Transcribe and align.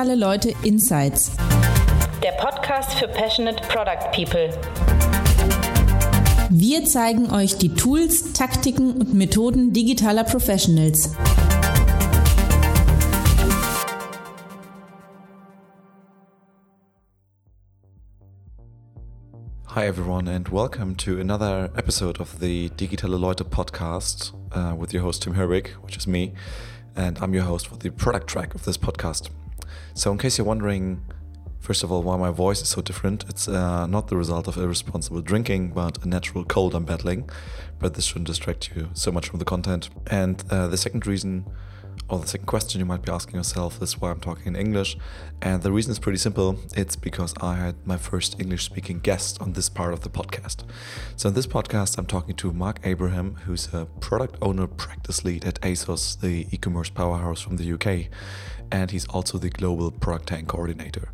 Digitale 0.00 0.18
Leute 0.18 0.54
Insights. 0.62 1.30
Der 2.22 2.32
Podcast 2.32 2.94
für 2.94 3.06
Passionate 3.06 3.60
Product 3.68 4.10
People. 4.12 4.48
Wir 6.48 6.86
zeigen 6.86 7.30
euch 7.30 7.58
die 7.58 7.74
Tools, 7.74 8.32
Taktiken 8.32 8.94
und 8.94 9.12
Methoden 9.12 9.74
digitaler 9.74 10.24
Professionals. 10.24 11.14
Hi, 19.66 19.86
everyone, 19.86 20.28
and 20.28 20.50
welcome 20.50 20.96
to 20.96 21.20
another 21.20 21.68
episode 21.76 22.20
of 22.20 22.38
the 22.40 22.70
Digitale 22.70 23.18
Leute 23.18 23.44
podcast 23.44 24.32
uh, 24.52 24.74
with 24.74 24.94
your 24.94 25.02
host, 25.02 25.24
Tim 25.24 25.34
Herwig, 25.34 25.76
which 25.82 25.98
is 25.98 26.06
me, 26.06 26.32
and 26.96 27.18
I'm 27.18 27.34
your 27.34 27.44
host 27.44 27.68
for 27.68 27.76
the 27.76 27.90
product 27.90 28.28
track 28.28 28.54
of 28.54 28.64
this 28.64 28.78
podcast. 28.78 29.28
So, 29.94 30.12
in 30.12 30.18
case 30.18 30.38
you're 30.38 30.46
wondering, 30.46 31.02
first 31.58 31.82
of 31.82 31.92
all, 31.92 32.02
why 32.02 32.16
my 32.16 32.30
voice 32.30 32.62
is 32.62 32.68
so 32.68 32.80
different, 32.82 33.24
it's 33.28 33.48
uh, 33.48 33.86
not 33.86 34.08
the 34.08 34.16
result 34.16 34.48
of 34.48 34.56
irresponsible 34.56 35.20
drinking, 35.22 35.70
but 35.70 36.02
a 36.04 36.08
natural 36.08 36.44
cold 36.44 36.74
I'm 36.74 36.84
battling. 36.84 37.28
But 37.78 37.94
this 37.94 38.04
shouldn't 38.04 38.26
distract 38.26 38.70
you 38.74 38.90
so 38.94 39.10
much 39.10 39.28
from 39.28 39.38
the 39.38 39.44
content. 39.44 39.90
And 40.08 40.42
uh, 40.50 40.68
the 40.68 40.76
second 40.76 41.06
reason 41.06 41.46
or 42.10 42.18
the 42.18 42.26
second 42.26 42.46
question 42.46 42.80
you 42.80 42.84
might 42.84 43.02
be 43.02 43.12
asking 43.12 43.36
yourself 43.36 43.80
is 43.80 44.00
why 44.00 44.10
I'm 44.10 44.20
talking 44.20 44.48
in 44.48 44.56
English. 44.56 44.96
And 45.40 45.62
the 45.62 45.70
reason 45.70 45.92
is 45.92 45.98
pretty 46.00 46.18
simple 46.18 46.58
it's 46.76 46.96
because 46.96 47.32
I 47.40 47.54
had 47.54 47.76
my 47.86 47.96
first 47.96 48.40
English 48.40 48.64
speaking 48.64 48.98
guest 48.98 49.40
on 49.40 49.52
this 49.52 49.68
part 49.68 49.92
of 49.92 50.00
the 50.00 50.10
podcast. 50.10 50.64
So, 51.16 51.28
in 51.28 51.34
this 51.34 51.46
podcast, 51.46 51.98
I'm 51.98 52.06
talking 52.06 52.34
to 52.36 52.52
Marc 52.52 52.80
Abraham, 52.82 53.36
who's 53.44 53.72
a 53.72 53.86
product 54.00 54.36
owner 54.42 54.66
practice 54.66 55.24
lead 55.24 55.44
at 55.44 55.60
ASOS, 55.60 56.20
the 56.20 56.48
e 56.50 56.56
commerce 56.56 56.90
powerhouse 56.90 57.40
from 57.40 57.56
the 57.58 57.72
UK. 57.72 58.10
And 58.72 58.90
he's 58.90 59.06
also 59.06 59.38
the 59.38 59.50
global 59.50 59.90
product 59.90 60.28
tank 60.28 60.48
coordinator. 60.48 61.12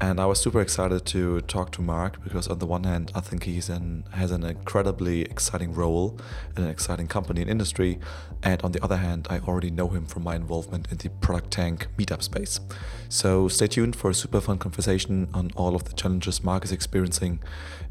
And 0.00 0.20
I 0.20 0.26
was 0.26 0.40
super 0.40 0.60
excited 0.60 1.04
to 1.06 1.40
talk 1.42 1.70
to 1.72 1.82
Marc 1.82 2.22
because, 2.22 2.48
on 2.48 2.58
the 2.58 2.66
one 2.66 2.84
hand, 2.84 3.12
I 3.14 3.20
think 3.20 3.44
he's 3.44 3.68
an, 3.68 4.04
has 4.12 4.30
an 4.30 4.44
incredibly 4.44 5.22
exciting 5.22 5.72
role 5.72 6.18
in 6.56 6.64
an 6.64 6.70
exciting 6.70 7.06
company 7.06 7.42
and 7.42 7.50
industry. 7.50 7.98
And 8.42 8.60
on 8.62 8.72
the 8.72 8.82
other 8.82 8.96
hand, 8.96 9.26
I 9.30 9.38
already 9.38 9.70
know 9.70 9.88
him 9.88 10.06
from 10.06 10.24
my 10.24 10.36
involvement 10.36 10.90
in 10.90 10.98
the 10.98 11.08
Product 11.08 11.50
Tank 11.50 11.88
meetup 11.96 12.22
space. 12.22 12.60
So 13.08 13.48
stay 13.48 13.66
tuned 13.66 13.96
for 13.96 14.10
a 14.10 14.14
super 14.14 14.40
fun 14.40 14.58
conversation 14.58 15.28
on 15.32 15.50
all 15.56 15.74
of 15.74 15.84
the 15.84 15.92
challenges 15.92 16.42
Marc 16.42 16.64
is 16.64 16.72
experiencing 16.72 17.40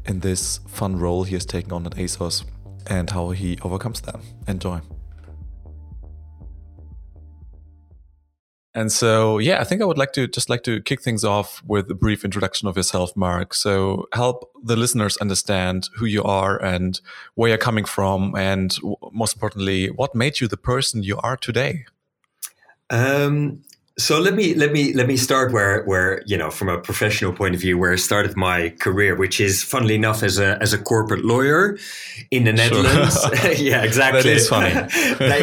in 0.04 0.20
this 0.20 0.60
fun 0.68 0.96
role 0.96 1.24
he 1.24 1.34
has 1.34 1.46
taken 1.46 1.72
on 1.72 1.86
at 1.86 1.92
ASOS 1.92 2.44
and 2.86 3.10
how 3.10 3.30
he 3.30 3.58
overcomes 3.62 4.02
them. 4.02 4.20
Enjoy. 4.46 4.80
And 8.76 8.90
so, 8.90 9.38
yeah, 9.38 9.60
I 9.60 9.64
think 9.64 9.80
I 9.80 9.84
would 9.84 9.98
like 9.98 10.12
to 10.14 10.26
just 10.26 10.50
like 10.50 10.64
to 10.64 10.82
kick 10.82 11.00
things 11.00 11.22
off 11.22 11.62
with 11.64 11.88
a 11.90 11.94
brief 11.94 12.24
introduction 12.24 12.66
of 12.66 12.76
yourself, 12.76 13.16
Marc. 13.16 13.54
So, 13.54 14.08
help 14.12 14.50
the 14.62 14.74
listeners 14.74 15.16
understand 15.18 15.88
who 15.94 16.06
you 16.06 16.24
are 16.24 16.60
and 16.60 17.00
where 17.36 17.50
you're 17.50 17.58
coming 17.58 17.84
from, 17.84 18.34
and 18.34 18.76
most 19.12 19.36
importantly, 19.36 19.90
what 19.90 20.16
made 20.16 20.40
you 20.40 20.48
the 20.48 20.56
person 20.56 21.04
you 21.04 21.18
are 21.18 21.36
today. 21.36 21.84
Um, 22.90 23.62
so 23.96 24.18
let 24.18 24.34
me 24.34 24.54
let 24.54 24.72
me 24.72 24.92
let 24.92 25.06
me 25.06 25.16
start 25.16 25.52
where 25.52 25.84
where 25.84 26.20
you 26.26 26.36
know 26.36 26.50
from 26.50 26.68
a 26.68 26.78
professional 26.78 27.32
point 27.32 27.54
of 27.54 27.60
view 27.60 27.78
where 27.78 27.92
I 27.92 27.96
started 27.96 28.36
my 28.36 28.70
career, 28.80 29.14
which 29.14 29.40
is 29.40 29.62
funnily 29.62 29.94
enough 29.94 30.24
as 30.24 30.36
a 30.36 30.60
as 30.60 30.72
a 30.72 30.78
corporate 30.78 31.24
lawyer 31.24 31.78
in 32.32 32.42
the 32.42 32.52
Netherlands. 32.52 33.20
Sure. 33.20 33.52
yeah, 33.56 33.84
exactly. 33.84 34.22
that 34.22 34.28
is 34.28 34.48
funny. 34.48 34.72
that 35.18 35.42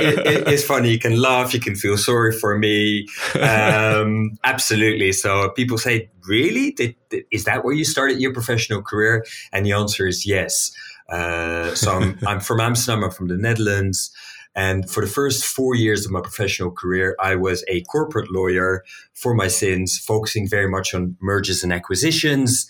is, 0.50 0.60
is 0.60 0.66
funny. 0.66 0.92
You 0.92 1.00
can 1.00 1.22
laugh. 1.22 1.54
You 1.54 1.62
can 1.62 1.76
feel 1.76 1.98
sorry 1.98 2.34
for 2.38 2.58
me. 2.58 3.08
Um, 3.40 4.38
absolutely. 4.44 5.14
So 5.14 5.52
people 5.52 5.78
say, 5.78 6.10
"Really? 6.28 6.72
Did, 6.72 6.96
is 7.32 7.46
that 7.46 7.64
where 7.64 7.74
you 7.74 7.86
started 7.86 8.20
your 8.20 8.34
professional 8.34 8.82
career?" 8.82 9.26
And 9.54 9.66
the 9.66 9.72
answer 9.72 10.08
is 10.08 10.26
yes. 10.26 10.72
Uh, 11.08 11.74
so 11.76 11.92
I'm, 11.92 12.20
I'm 12.28 12.40
from 12.42 12.60
Amsterdam. 12.60 13.04
I'm 13.04 13.12
from 13.12 13.28
the 13.28 13.38
Netherlands. 13.38 14.12
And 14.56 14.90
for 14.90 15.06
the 15.06 15.12
first 15.12 15.46
four 15.46 15.76
years 15.76 16.06
of 16.06 16.12
my 16.12 16.22
professional 16.22 16.72
career, 16.72 17.16
I 17.20 17.36
was 17.36 17.64
a 17.68 17.82
corporate 17.84 18.32
lawyer 18.32 18.84
for 19.14 19.34
my 19.34 19.48
sins, 19.48 19.98
focusing 19.98 20.48
very 20.48 20.70
much 20.70 20.94
on 20.94 21.16
mergers 21.22 21.64
and 21.64 21.72
acquisitions. 21.72 22.68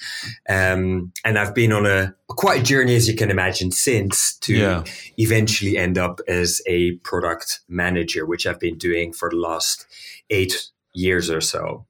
Um, 0.47 1.11
and 1.25 1.39
I've 1.39 1.55
been 1.55 1.71
on 1.71 1.85
a 1.85 2.13
quite 2.27 2.61
a 2.61 2.63
journey, 2.63 2.95
as 2.95 3.07
you 3.07 3.15
can 3.15 3.31
imagine, 3.31 3.71
since 3.71 4.35
to 4.37 4.55
yeah. 4.55 4.83
eventually 5.17 5.77
end 5.77 5.97
up 5.97 6.19
as 6.27 6.61
a 6.67 6.93
product 6.97 7.61
manager, 7.67 8.25
which 8.25 8.45
I've 8.45 8.59
been 8.59 8.77
doing 8.77 9.11
for 9.11 9.29
the 9.29 9.37
last 9.37 9.85
eight 10.29 10.69
years 10.93 11.29
or 11.29 11.41
so. 11.41 11.85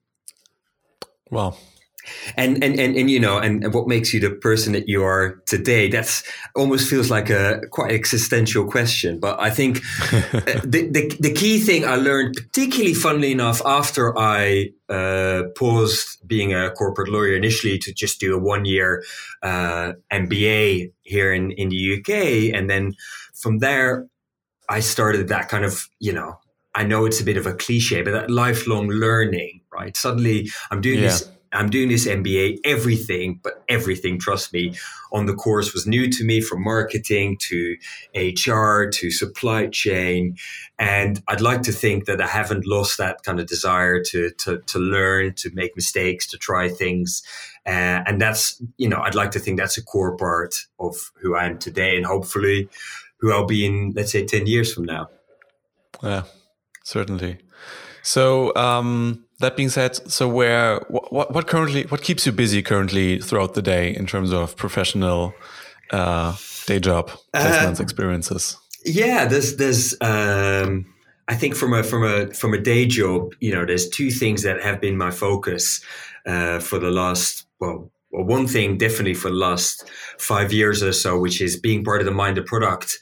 Well, 1.30 1.58
and, 2.36 2.62
and 2.62 2.78
and 2.78 2.96
and 2.96 3.10
you 3.10 3.20
know 3.20 3.38
and, 3.38 3.64
and 3.64 3.74
what 3.74 3.86
makes 3.86 4.12
you 4.12 4.20
the 4.20 4.30
person 4.30 4.72
that 4.72 4.88
you 4.88 5.02
are 5.04 5.42
today 5.46 5.88
that's 5.88 6.22
almost 6.54 6.88
feels 6.88 7.10
like 7.10 7.30
a 7.30 7.60
quite 7.70 7.92
existential 7.92 8.64
question 8.64 9.18
but 9.18 9.38
i 9.40 9.50
think 9.50 9.78
uh, 10.12 10.60
the, 10.64 10.88
the, 10.90 11.16
the 11.20 11.32
key 11.32 11.58
thing 11.58 11.84
i 11.84 11.96
learned 11.96 12.34
particularly 12.34 12.94
funnily 12.94 13.32
enough 13.32 13.62
after 13.64 14.16
i 14.18 14.70
uh, 14.88 15.44
paused 15.56 16.18
being 16.26 16.52
a 16.52 16.70
corporate 16.72 17.08
lawyer 17.08 17.34
initially 17.34 17.78
to 17.78 17.92
just 17.92 18.20
do 18.20 18.34
a 18.34 18.38
one 18.38 18.64
year 18.64 19.02
uh, 19.42 19.92
mba 20.12 20.90
here 21.02 21.32
in 21.32 21.52
in 21.52 21.68
the 21.68 21.98
uk 21.98 22.10
and 22.54 22.68
then 22.68 22.94
from 23.34 23.58
there 23.58 24.06
i 24.68 24.80
started 24.80 25.28
that 25.28 25.48
kind 25.48 25.64
of 25.64 25.88
you 25.98 26.12
know 26.12 26.38
I 26.74 26.84
know 26.84 27.04
it's 27.04 27.20
a 27.20 27.24
bit 27.24 27.36
of 27.36 27.46
a 27.46 27.52
cliche, 27.52 28.00
but 28.00 28.12
that 28.12 28.30
lifelong 28.30 28.88
learning, 28.88 29.60
right? 29.70 29.94
Suddenly 29.94 30.50
I'm 30.70 30.80
doing 30.80 31.00
yeah. 31.00 31.08
this 31.08 31.30
I'm 31.52 31.70
doing 31.70 31.88
this 31.88 32.06
MBA, 32.06 32.58
everything, 32.64 33.40
but 33.42 33.62
everything, 33.68 34.18
trust 34.18 34.52
me, 34.52 34.74
on 35.12 35.26
the 35.26 35.34
course 35.34 35.74
was 35.74 35.86
new 35.86 36.10
to 36.10 36.24
me 36.24 36.40
from 36.40 36.64
marketing 36.64 37.36
to 37.40 37.76
HR 38.14 38.88
to 38.88 39.10
supply 39.10 39.66
chain. 39.66 40.36
And 40.78 41.22
I'd 41.28 41.40
like 41.40 41.62
to 41.62 41.72
think 41.72 42.06
that 42.06 42.20
I 42.20 42.26
haven't 42.26 42.66
lost 42.66 42.98
that 42.98 43.22
kind 43.22 43.38
of 43.38 43.46
desire 43.46 44.02
to, 44.04 44.30
to, 44.30 44.58
to 44.58 44.78
learn, 44.78 45.34
to 45.34 45.50
make 45.52 45.76
mistakes, 45.76 46.26
to 46.28 46.38
try 46.38 46.68
things. 46.68 47.22
Uh, 47.66 48.02
and 48.06 48.20
that's, 48.20 48.62
you 48.78 48.88
know, 48.88 49.00
I'd 49.00 49.14
like 49.14 49.30
to 49.32 49.38
think 49.38 49.58
that's 49.58 49.76
a 49.76 49.84
core 49.84 50.16
part 50.16 50.54
of 50.78 51.12
who 51.20 51.36
I 51.36 51.44
am 51.44 51.58
today 51.58 51.96
and 51.96 52.06
hopefully 52.06 52.68
who 53.18 53.32
I'll 53.32 53.46
be 53.46 53.64
in, 53.64 53.92
let's 53.94 54.12
say, 54.12 54.24
10 54.24 54.46
years 54.46 54.72
from 54.72 54.84
now. 54.84 55.08
Yeah, 56.02 56.24
certainly. 56.82 57.38
So, 58.02 58.54
um, 58.56 59.24
that 59.42 59.56
being 59.56 59.68
said, 59.68 59.94
so 60.10 60.26
where 60.26 60.80
what 60.88 61.32
what 61.34 61.46
currently 61.46 61.84
what 61.84 62.02
keeps 62.02 62.26
you 62.26 62.32
busy 62.32 62.62
currently 62.62 63.18
throughout 63.18 63.54
the 63.54 63.62
day 63.62 63.94
in 63.94 64.06
terms 64.06 64.32
of 64.32 64.56
professional 64.56 65.34
uh, 65.90 66.34
day 66.66 66.80
job 66.80 67.10
placements 67.34 67.80
uh, 67.80 67.82
experiences? 67.82 68.56
Yeah, 68.84 69.26
there's 69.26 69.56
there's 69.56 69.94
um, 70.00 70.86
I 71.28 71.34
think 71.36 71.54
from 71.54 71.72
a 71.74 71.82
from 71.82 72.04
a 72.04 72.32
from 72.32 72.54
a 72.54 72.58
day 72.58 72.86
job, 72.86 73.34
you 73.40 73.52
know, 73.52 73.64
there's 73.66 73.88
two 73.88 74.10
things 74.10 74.42
that 74.42 74.62
have 74.62 74.80
been 74.80 74.96
my 74.96 75.10
focus 75.10 75.80
uh, 76.26 76.58
for 76.58 76.78
the 76.78 76.90
last 76.90 77.46
well. 77.60 77.90
Well, 78.10 78.24
one 78.24 78.46
thing 78.46 78.76
definitely 78.76 79.14
for 79.14 79.30
the 79.30 79.36
last 79.36 79.88
five 80.18 80.52
years 80.52 80.82
or 80.82 80.92
so, 80.92 81.18
which 81.18 81.40
is 81.40 81.58
being 81.58 81.82
part 81.82 82.00
of 82.00 82.04
the 82.04 82.12
Mind 82.12 82.36
the 82.36 82.42
Product 82.42 82.98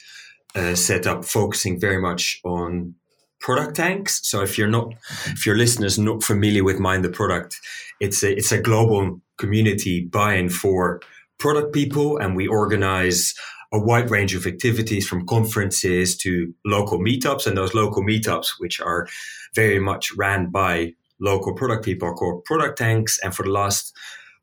uh, 0.55 0.73
setup, 0.73 1.25
focusing 1.25 1.77
very 1.77 1.99
much 1.99 2.39
on 2.45 2.95
product 3.41 3.75
tanks. 3.75 4.21
So 4.23 4.41
if 4.41 4.57
you're 4.57 4.69
not, 4.69 4.93
if 5.25 5.45
your 5.45 5.57
listeners 5.57 5.97
not 5.99 6.23
familiar 6.23 6.63
with 6.63 6.79
Mind 6.79 7.03
the 7.03 7.09
Product, 7.09 7.59
it's 7.99 8.23
a, 8.23 8.31
it's 8.31 8.51
a 8.51 8.61
global 8.61 9.19
community 9.37 10.05
buy-in 10.05 10.49
for 10.49 11.01
product 11.39 11.73
people, 11.73 12.17
and 12.17 12.35
we 12.35 12.47
organize 12.47 13.33
a 13.73 13.79
wide 13.79 14.11
range 14.11 14.35
of 14.35 14.45
activities 14.45 15.07
from 15.07 15.25
conferences 15.25 16.17
to 16.17 16.53
local 16.65 16.99
meetups, 16.99 17.47
and 17.47 17.57
those 17.57 17.73
local 17.73 18.03
meetups, 18.03 18.59
which 18.59 18.79
are 18.79 19.07
very 19.55 19.79
much 19.79 20.13
ran 20.15 20.51
by 20.51 20.93
local 21.19 21.53
product 21.53 21.85
people, 21.85 22.07
are 22.07 22.13
called 22.13 22.43
product 22.45 22.77
tanks. 22.77 23.19
And 23.23 23.33
for 23.33 23.43
the 23.43 23.51
last 23.51 23.93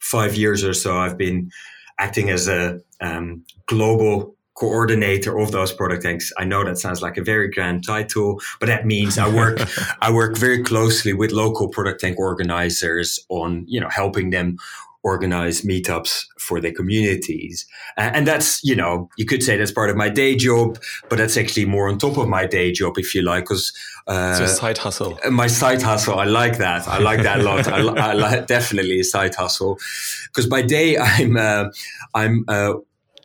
five 0.01 0.35
years 0.35 0.65
or 0.65 0.75
so, 0.75 0.97
I've 0.97 1.19
been 1.19 1.51
acting 1.99 2.31
as 2.31 2.49
a 2.49 2.81
um, 3.01 3.45
global 3.67 4.35
coordinator 4.59 5.39
of 5.39 5.53
those 5.53 5.73
product 5.73 6.03
tanks. 6.03 6.33
I 6.37 6.45
know 6.45 6.65
that 6.65 6.79
sounds 6.79 7.01
like 7.01 7.17
a 7.17 7.23
very 7.23 7.49
grand 7.49 7.87
title, 7.87 8.41
but 8.59 8.67
that 8.67 8.87
means 8.87 9.19
I 9.19 9.29
work 9.33 9.59
I 10.01 10.11
work 10.13 10.37
very 10.37 10.63
closely 10.63 11.13
with 11.13 11.33
local 11.33 11.69
product 11.69 12.01
tank 12.01 12.19
organizers 12.19 13.19
on 13.29 13.65
you 13.69 13.81
know 13.81 13.89
helping 13.89 14.31
them 14.31 14.59
organize 15.05 15.63
meetups 15.63 16.25
for 16.39 16.61
their 16.61 16.73
communities. 16.73 17.67
And 17.97 18.27
that's, 18.27 18.63
you 18.65 18.75
know, 18.75 19.09
you 19.17 19.27
could 19.27 19.43
say 19.43 19.57
that's 19.57 19.71
part 19.71 19.91
of 19.91 19.97
my 19.97 20.09
day 20.09 20.35
job, 20.37 20.79
but 21.09 21.19
that's 21.19 21.37
actually 21.37 21.67
more 21.67 21.89
on 21.89 21.99
top 21.99 22.17
of 22.19 22.29
my 22.29 22.47
day 22.47 22.73
job, 22.73 22.99
if 22.99 23.15
you 23.15 23.23
like, 23.23 23.45
because 23.45 23.73
uh, 24.07 24.37
it's 24.41 24.53
a 24.53 24.55
side 24.55 24.79
hustle. 24.79 25.19
My 25.31 25.47
side 25.47 25.83
hustle. 25.83 26.19
I 26.19 26.25
like 26.25 26.59
that. 26.59 26.89
I 26.89 26.99
like 26.99 27.23
that 27.23 27.41
a 27.41 27.43
lot. 27.43 27.69
I, 27.69 28.11
I 28.11 28.13
like 28.13 28.47
definitely 28.49 29.01
a 29.01 29.05
side 29.05 29.35
hustle 29.35 29.79
because 30.27 30.47
by 30.47 30.63
day 30.63 30.99
I'm, 30.99 31.37
uh, 31.37 31.67
I'm, 32.15 32.45
uh, 32.49 32.75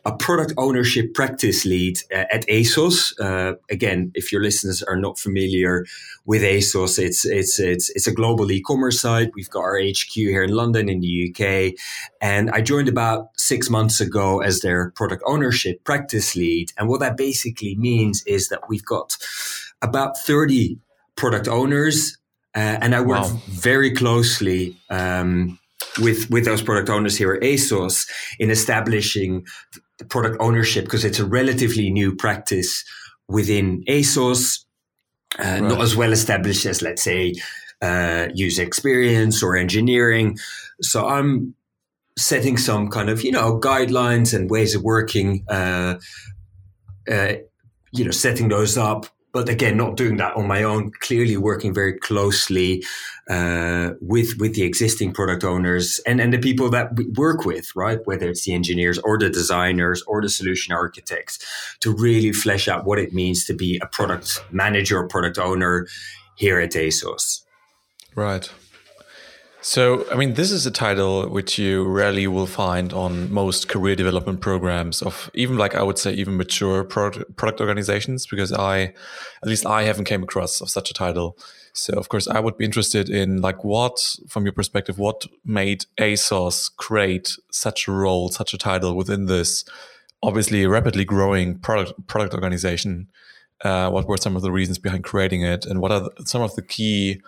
a 0.06 0.14
product 0.14 0.52
ownership 0.58 1.14
practice 1.14 1.64
lead 1.64 1.98
uh, 2.12 2.24
at 2.30 2.46
ASOS. 2.46 3.18
Uh, 3.18 3.54
again, 3.70 4.12
if 4.14 4.30
your 4.30 4.42
listeners 4.42 4.82
are 4.82 4.96
not 4.96 5.18
familiar 5.18 5.86
with 6.26 6.42
ASOS, 6.42 6.98
it's 6.98 7.24
it's 7.24 7.58
it's 7.58 7.88
it's 7.90 8.06
a 8.06 8.12
global 8.12 8.50
e-commerce 8.52 9.00
site. 9.00 9.32
We've 9.34 9.48
got 9.48 9.60
our 9.60 9.78
HQ 9.78 10.12
here 10.12 10.42
in 10.42 10.50
London, 10.50 10.88
in 10.88 11.00
the 11.00 11.30
UK, 11.30 11.74
and 12.20 12.50
I 12.50 12.60
joined 12.60 12.88
about 12.88 13.28
six 13.36 13.70
months 13.70 14.00
ago 14.00 14.40
as 14.40 14.60
their 14.60 14.90
product 14.90 15.22
ownership 15.26 15.82
practice 15.84 16.36
lead. 16.36 16.72
And 16.76 16.88
what 16.88 17.00
that 17.00 17.16
basically 17.16 17.74
means 17.76 18.22
is 18.26 18.48
that 18.48 18.68
we've 18.68 18.84
got 18.84 19.16
about 19.80 20.18
thirty 20.18 20.78
product 21.16 21.48
owners, 21.48 22.18
uh, 22.54 22.78
and 22.82 22.94
I 22.94 23.00
work 23.00 23.22
wow. 23.22 23.40
very 23.48 23.94
closely. 23.94 24.76
Um, 24.90 25.58
with 26.00 26.28
with 26.30 26.44
those 26.44 26.62
product 26.62 26.90
owners 26.90 27.16
here 27.16 27.34
at 27.34 27.42
ASOS 27.42 28.08
in 28.38 28.50
establishing 28.50 29.46
product 30.08 30.36
ownership 30.40 30.84
because 30.84 31.04
it's 31.04 31.18
a 31.18 31.24
relatively 31.24 31.90
new 31.90 32.14
practice 32.14 32.84
within 33.28 33.82
ASOS, 33.88 34.64
uh, 35.38 35.42
right. 35.42 35.62
not 35.62 35.80
as 35.80 35.96
well 35.96 36.12
established 36.12 36.66
as 36.66 36.82
let's 36.82 37.02
say 37.02 37.34
uh, 37.82 38.28
user 38.34 38.62
experience 38.62 39.42
or 39.42 39.56
engineering. 39.56 40.38
So 40.80 41.06
I'm 41.06 41.54
setting 42.16 42.56
some 42.56 42.88
kind 42.88 43.08
of 43.08 43.22
you 43.22 43.32
know 43.32 43.58
guidelines 43.58 44.34
and 44.34 44.50
ways 44.50 44.74
of 44.74 44.82
working. 44.82 45.44
Uh, 45.48 45.98
uh 47.10 47.34
you 47.94 48.04
know, 48.04 48.10
setting 48.10 48.48
those 48.48 48.76
up 48.76 49.06
but 49.34 49.48
again, 49.48 49.76
not 49.76 49.96
doing 49.96 50.16
that 50.18 50.36
on 50.36 50.46
my 50.46 50.62
own. 50.62 50.92
Clearly, 51.00 51.36
working 51.36 51.74
very 51.74 51.98
closely 51.98 52.84
uh, 53.28 53.90
with 54.00 54.38
with 54.38 54.54
the 54.54 54.62
existing 54.62 55.12
product 55.12 55.42
owners 55.42 56.00
and 56.06 56.20
and 56.20 56.32
the 56.32 56.38
people 56.38 56.70
that 56.70 56.96
we 56.96 57.06
work 57.16 57.44
with, 57.44 57.74
right? 57.74 57.98
Whether 58.04 58.30
it's 58.30 58.44
the 58.44 58.54
engineers 58.54 58.96
or 59.00 59.18
the 59.18 59.28
designers 59.28 60.04
or 60.06 60.22
the 60.22 60.28
solution 60.28 60.72
architects, 60.72 61.40
to 61.80 61.92
really 61.92 62.32
flesh 62.32 62.68
out 62.68 62.86
what 62.86 63.00
it 63.00 63.12
means 63.12 63.44
to 63.46 63.54
be 63.54 63.78
a 63.82 63.86
product 63.86 64.40
manager 64.52 65.00
or 65.00 65.08
product 65.08 65.36
owner 65.36 65.88
here 66.36 66.60
at 66.60 66.70
ASOS. 66.70 67.42
Right. 68.14 68.48
So, 69.66 70.04
I 70.12 70.16
mean, 70.16 70.34
this 70.34 70.50
is 70.50 70.66
a 70.66 70.70
title 70.70 71.26
which 71.30 71.58
you 71.58 71.84
rarely 71.84 72.26
will 72.26 72.46
find 72.46 72.92
on 72.92 73.32
most 73.32 73.66
career 73.66 73.96
development 73.96 74.42
programs 74.42 75.00
of 75.00 75.30
even 75.32 75.56
like 75.56 75.74
I 75.74 75.82
would 75.82 75.96
say 75.96 76.12
even 76.12 76.36
mature 76.36 76.84
product, 76.84 77.34
product 77.36 77.62
organizations 77.62 78.26
because 78.26 78.52
I, 78.52 78.92
at 79.42 79.46
least 79.46 79.64
I 79.64 79.84
haven't 79.84 80.04
came 80.04 80.22
across 80.22 80.60
of 80.60 80.68
such 80.68 80.90
a 80.90 80.92
title. 80.92 81.38
So, 81.72 81.94
of 81.94 82.10
course, 82.10 82.28
I 82.28 82.40
would 82.40 82.58
be 82.58 82.66
interested 82.66 83.08
in 83.08 83.40
like 83.40 83.64
what, 83.64 83.98
from 84.28 84.44
your 84.44 84.52
perspective, 84.52 84.98
what 84.98 85.24
made 85.46 85.86
ASOS 85.98 86.70
create 86.76 87.34
such 87.50 87.88
a 87.88 87.92
role, 87.92 88.28
such 88.28 88.52
a 88.52 88.58
title 88.58 88.94
within 88.94 89.24
this 89.24 89.64
obviously 90.22 90.66
rapidly 90.66 91.06
growing 91.06 91.58
product 91.58 92.06
product 92.06 92.34
organization. 92.34 93.08
Uh, 93.64 93.88
what 93.88 94.06
were 94.06 94.18
some 94.18 94.36
of 94.36 94.42
the 94.42 94.52
reasons 94.52 94.78
behind 94.78 95.04
creating 95.04 95.40
it, 95.40 95.64
and 95.64 95.80
what 95.80 95.90
are 95.90 96.00
the, 96.00 96.10
some 96.26 96.42
of 96.42 96.54
the 96.54 96.60
key 96.60 97.22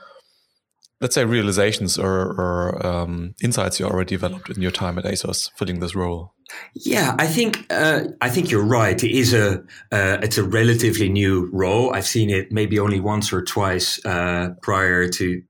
let's 1.01 1.15
say 1.15 1.25
realizations 1.25 1.99
or, 1.99 2.33
or 2.41 2.87
um, 2.87 3.35
insights 3.43 3.79
you 3.79 3.87
already 3.87 4.17
developed 4.17 4.51
in 4.51 4.63
your 4.63 4.71
time 4.71 4.99
at 4.99 5.05
ASOS 5.05 5.51
filling 5.57 5.81
this 5.81 5.95
role? 5.95 6.33
Yeah, 6.75 7.15
I 7.19 7.27
think 7.27 7.67
uh, 7.71 8.05
I 8.21 8.31
think 8.31 8.51
you're 8.51 8.65
right. 8.65 9.03
It 9.03 9.11
is 9.11 9.35
a 9.35 9.59
uh, 9.91 10.19
it's 10.23 10.39
a 10.39 10.45
relatively 10.45 11.09
new 11.09 11.51
role. 11.53 11.93
I've 11.93 12.07
seen 12.07 12.31
it 12.31 12.53
maybe 12.53 12.79
only 12.79 13.01
once 13.01 13.33
or 13.33 13.43
twice 13.43 14.05
uh, 14.07 14.51
prior 14.63 15.09
to 15.09 15.43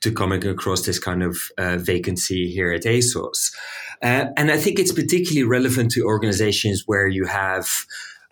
to 0.00 0.12
coming 0.12 0.44
across 0.44 0.84
this 0.84 0.98
kind 0.98 1.22
of 1.22 1.38
uh, 1.56 1.76
vacancy 1.78 2.50
here 2.50 2.72
at 2.72 2.82
ASOS, 2.82 3.52
uh, 4.02 4.26
and 4.36 4.50
I 4.50 4.56
think 4.56 4.80
it's 4.80 4.92
particularly 4.92 5.44
relevant 5.44 5.92
to 5.92 6.04
organizations 6.04 6.82
where 6.86 7.06
you 7.06 7.26
have 7.26 7.68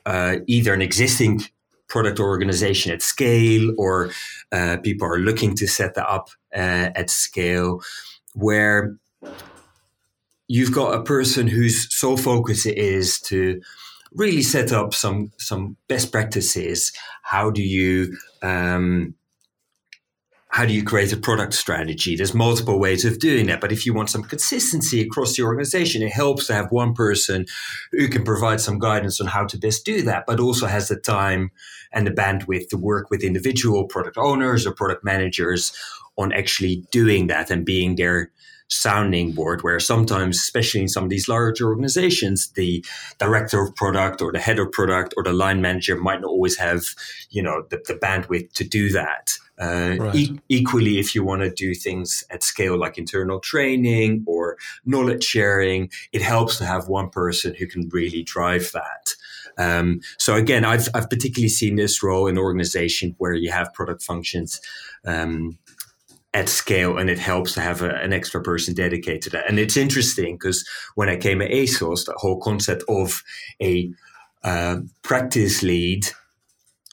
uh, 0.04 0.38
either 0.48 0.74
an 0.74 0.82
existing 0.82 1.42
product 1.88 2.20
organization 2.20 2.92
at 2.92 3.02
scale 3.02 3.72
or 3.78 4.10
uh, 4.52 4.76
people 4.82 5.06
are 5.06 5.18
looking 5.18 5.54
to 5.56 5.66
set 5.66 5.94
that 5.94 6.08
up 6.08 6.28
uh, 6.54 6.90
at 6.94 7.10
scale 7.10 7.80
where 8.34 8.96
you've 10.48 10.72
got 10.72 10.94
a 10.94 11.02
person 11.02 11.46
whose 11.46 11.94
sole 11.94 12.16
focus 12.16 12.66
it 12.66 12.78
is 12.78 13.20
to 13.20 13.60
really 14.12 14.42
set 14.42 14.72
up 14.72 14.94
some 14.94 15.32
some 15.38 15.76
best 15.88 16.10
practices. 16.12 16.92
How 17.22 17.50
do 17.50 17.62
you 17.62 18.16
um, 18.42 19.14
how 20.58 20.66
do 20.66 20.74
you 20.74 20.82
create 20.82 21.12
a 21.12 21.16
product 21.16 21.54
strategy? 21.54 22.16
There's 22.16 22.34
multiple 22.34 22.80
ways 22.80 23.04
of 23.04 23.20
doing 23.20 23.46
that. 23.46 23.60
But 23.60 23.70
if 23.70 23.86
you 23.86 23.94
want 23.94 24.10
some 24.10 24.24
consistency 24.24 25.00
across 25.00 25.36
the 25.36 25.44
organization, 25.44 26.02
it 26.02 26.10
helps 26.10 26.48
to 26.48 26.52
have 26.52 26.72
one 26.72 26.94
person 26.94 27.46
who 27.92 28.08
can 28.08 28.24
provide 28.24 28.60
some 28.60 28.80
guidance 28.80 29.20
on 29.20 29.28
how 29.28 29.46
to 29.46 29.56
best 29.56 29.84
do 29.84 30.02
that, 30.02 30.24
but 30.26 30.40
also 30.40 30.66
has 30.66 30.88
the 30.88 30.96
time 30.96 31.52
and 31.92 32.08
the 32.08 32.10
bandwidth 32.10 32.70
to 32.70 32.76
work 32.76 33.08
with 33.08 33.22
individual 33.22 33.84
product 33.84 34.18
owners 34.18 34.66
or 34.66 34.74
product 34.74 35.04
managers 35.04 35.72
on 36.16 36.32
actually 36.32 36.82
doing 36.90 37.28
that 37.28 37.52
and 37.52 37.64
being 37.64 37.94
their 37.94 38.32
sounding 38.66 39.30
board 39.30 39.62
where 39.62 39.78
sometimes 39.78 40.36
especially 40.36 40.80
in 40.82 40.88
some 40.88 41.04
of 41.04 41.08
these 41.08 41.26
larger 41.26 41.68
organizations 41.68 42.50
the 42.50 42.84
director 43.18 43.62
of 43.62 43.74
product 43.76 44.20
or 44.20 44.30
the 44.30 44.38
head 44.38 44.58
of 44.58 44.70
product 44.72 45.14
or 45.16 45.22
the 45.22 45.32
line 45.32 45.62
manager 45.62 45.96
might 45.96 46.20
not 46.20 46.28
always 46.28 46.58
have 46.58 46.82
you 47.30 47.42
know 47.42 47.64
the, 47.70 47.80
the 47.86 47.94
bandwidth 47.94 48.52
to 48.52 48.64
do 48.64 48.90
that 48.90 49.30
uh, 49.60 49.96
right. 49.98 50.14
e- 50.14 50.40
equally, 50.48 50.98
if 50.98 51.14
you 51.14 51.24
want 51.24 51.42
to 51.42 51.50
do 51.50 51.74
things 51.74 52.22
at 52.30 52.42
scale 52.42 52.78
like 52.78 52.98
internal 52.98 53.40
training 53.40 54.24
or 54.26 54.56
knowledge 54.84 55.24
sharing, 55.24 55.90
it 56.12 56.22
helps 56.22 56.58
to 56.58 56.64
have 56.64 56.88
one 56.88 57.10
person 57.10 57.54
who 57.54 57.66
can 57.66 57.88
really 57.88 58.22
drive 58.22 58.70
that. 58.72 59.14
Um, 59.58 60.00
so 60.18 60.36
again, 60.36 60.64
I've, 60.64 60.88
I've 60.94 61.10
particularly 61.10 61.48
seen 61.48 61.74
this 61.74 62.02
role 62.02 62.28
in 62.28 62.38
organization 62.38 63.14
where 63.18 63.34
you 63.34 63.50
have 63.50 63.74
product 63.74 64.02
functions 64.02 64.60
um, 65.04 65.58
at 66.32 66.48
scale 66.48 66.96
and 66.96 67.10
it 67.10 67.18
helps 67.18 67.54
to 67.54 67.60
have 67.60 67.82
a, 67.82 67.96
an 67.96 68.12
extra 68.12 68.40
person 68.40 68.74
dedicated 68.74 69.22
to 69.22 69.30
that. 69.30 69.48
And 69.48 69.58
it's 69.58 69.76
interesting 69.76 70.36
because 70.36 70.66
when 70.94 71.08
I 71.08 71.16
came 71.16 71.42
at 71.42 71.50
ASOS, 71.50 72.06
the 72.06 72.14
whole 72.16 72.40
concept 72.40 72.84
of 72.88 73.22
a 73.60 73.90
uh, 74.44 74.78
practice 75.02 75.62
lead 75.64 76.06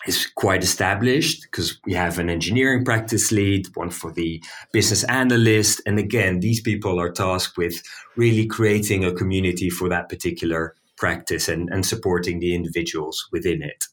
is 0.08 0.28
quite 0.36 0.64
established 0.64 1.44
because 1.44 1.80
we 1.86 1.94
have 1.94 2.20
an 2.20 2.30
engineering 2.30 2.86
practice 2.86 3.32
lead, 3.32 3.68
one 3.76 3.90
for 3.90 4.12
the 4.12 4.44
business 4.72 5.04
analyst. 5.06 5.82
And 5.86 6.00
again, 6.00 6.40
these 6.40 6.62
people 6.62 7.00
are 7.00 7.12
tasked 7.12 7.58
with 7.58 7.82
really 8.16 8.46
creating 8.46 9.04
a 9.04 9.14
community 9.14 9.70
for 9.70 9.90
that 9.90 10.10
particular 10.10 10.76
practice 10.98 11.50
and, 11.50 11.70
and 11.70 11.86
supporting 11.86 12.40
the 12.40 12.56
individuals 12.56 13.28
within 13.32 13.62
it. 13.62 13.86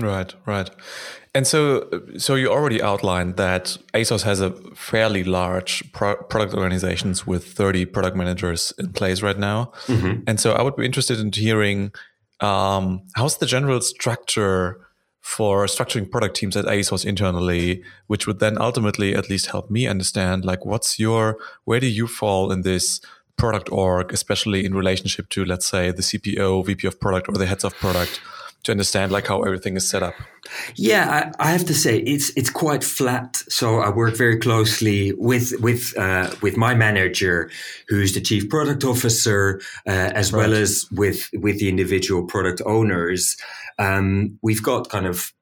Right, 0.00 0.32
right. 0.46 0.70
And 1.34 1.46
so, 1.46 1.88
so 2.18 2.34
you 2.34 2.48
already 2.48 2.80
outlined 2.82 3.36
that 3.36 3.78
ASOS 3.94 4.22
has 4.22 4.40
a 4.40 4.50
fairly 4.74 5.24
large 5.24 5.92
pro 5.92 6.16
product 6.16 6.54
organizations 6.54 7.26
with 7.26 7.44
30 7.44 7.86
product 7.86 8.16
managers 8.16 8.72
in 8.78 8.92
place 8.92 9.22
right 9.22 9.38
now. 9.38 9.72
Mm 9.86 10.00
-hmm. 10.00 10.22
And 10.26 10.40
so 10.40 10.50
I 10.52 10.62
would 10.62 10.76
be 10.76 10.84
interested 10.84 11.18
in 11.18 11.30
hearing 11.32 11.92
um, 12.40 13.02
how's 13.16 13.38
the 13.38 13.46
general 13.46 13.80
structure 13.80 14.87
for 15.20 15.66
structuring 15.66 16.10
product 16.10 16.36
teams 16.36 16.56
at 16.56 16.64
ASOS 16.64 17.04
internally, 17.04 17.82
which 18.06 18.26
would 18.26 18.38
then 18.38 18.60
ultimately 18.60 19.14
at 19.14 19.28
least 19.28 19.46
help 19.46 19.70
me 19.70 19.86
understand 19.86 20.44
like 20.44 20.64
what's 20.64 20.98
your 20.98 21.38
where 21.64 21.80
do 21.80 21.86
you 21.86 22.06
fall 22.06 22.50
in 22.50 22.62
this 22.62 23.00
product 23.36 23.70
org, 23.70 24.12
especially 24.12 24.64
in 24.66 24.74
relationship 24.74 25.28
to 25.30 25.44
let's 25.44 25.66
say 25.66 25.90
the 25.90 26.02
CPO, 26.02 26.66
VP 26.66 26.86
of 26.86 27.00
product, 27.00 27.28
or 27.28 27.32
the 27.32 27.46
heads 27.46 27.64
of 27.64 27.74
product, 27.76 28.20
to 28.64 28.72
understand 28.72 29.12
like 29.12 29.26
how 29.26 29.42
everything 29.42 29.76
is 29.76 29.88
set 29.88 30.02
up. 30.02 30.14
Yeah, 30.74 31.32
I, 31.38 31.48
I 31.48 31.52
have 31.52 31.64
to 31.66 31.74
say 31.74 31.98
it's 31.98 32.30
it's 32.36 32.50
quite 32.50 32.84
flat. 32.84 33.36
So 33.48 33.80
I 33.80 33.90
work 33.90 34.16
very 34.16 34.38
closely 34.38 35.12
with 35.12 35.52
with 35.60 35.96
uh, 35.96 36.30
with 36.42 36.56
my 36.56 36.74
manager, 36.74 37.50
who's 37.88 38.14
the 38.14 38.20
chief 38.20 38.48
product 38.48 38.84
officer, 38.84 39.60
uh, 39.86 39.90
as 39.90 40.32
right. 40.32 40.40
well 40.40 40.54
as 40.54 40.86
with 40.92 41.30
with 41.34 41.58
the 41.58 41.68
individual 41.68 42.24
product 42.24 42.60
owners. 42.66 43.36
Um, 43.78 44.38
we've 44.42 44.62
got 44.62 44.88
kind 44.88 45.06
of 45.06 45.32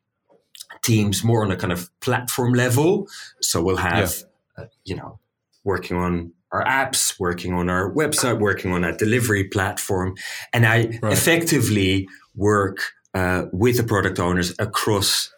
teams 0.87 1.25
more 1.25 1.45
on 1.45 1.51
a 1.51 1.57
kind 1.57 1.73
of 1.73 1.91
platform 2.01 2.55
level. 2.55 3.09
So 3.41 3.63
we'll 3.63 3.77
have, 3.77 4.15
yeah. 4.57 4.65
uh, 4.65 4.67
you 4.85 4.95
know, 4.95 5.19
working 5.65 5.97
on 5.97 6.33
our 6.53 6.65
apps, 6.65 7.19
working 7.19 7.53
on 7.53 7.69
our 7.69 7.93
website, 7.93 8.39
working 8.39 8.73
on 8.73 8.85
our 8.85 8.97
delivery 8.97 9.45
platform. 9.45 10.15
And 10.53 10.65
I 10.65 10.99
right. 11.03 11.13
effectively 11.13 12.09
work 12.37 12.79
uh, 13.17 13.47
with 13.51 13.79
the 13.79 13.83
product 13.83 14.19
owners 14.19 14.55
across 14.59 15.33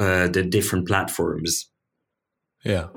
uh, 0.00 0.26
the 0.26 0.42
different 0.42 0.88
platforms. 0.88 1.70
Yeah. 2.64 2.88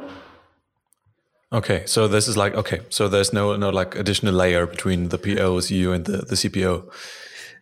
Okay, 1.52 1.84
so 1.86 2.08
this 2.08 2.28
is 2.28 2.36
like 2.36 2.56
okay, 2.56 2.82
so 2.90 3.08
there's 3.08 3.32
no 3.32 3.56
no 3.56 3.70
like 3.70 3.96
additional 3.96 4.34
layer 4.34 4.66
between 4.66 5.10
the 5.10 5.20
POs, 5.20 5.70
you, 5.70 5.94
and 5.94 6.06
the 6.06 6.18
the 6.18 6.36
CPO. 6.36 6.92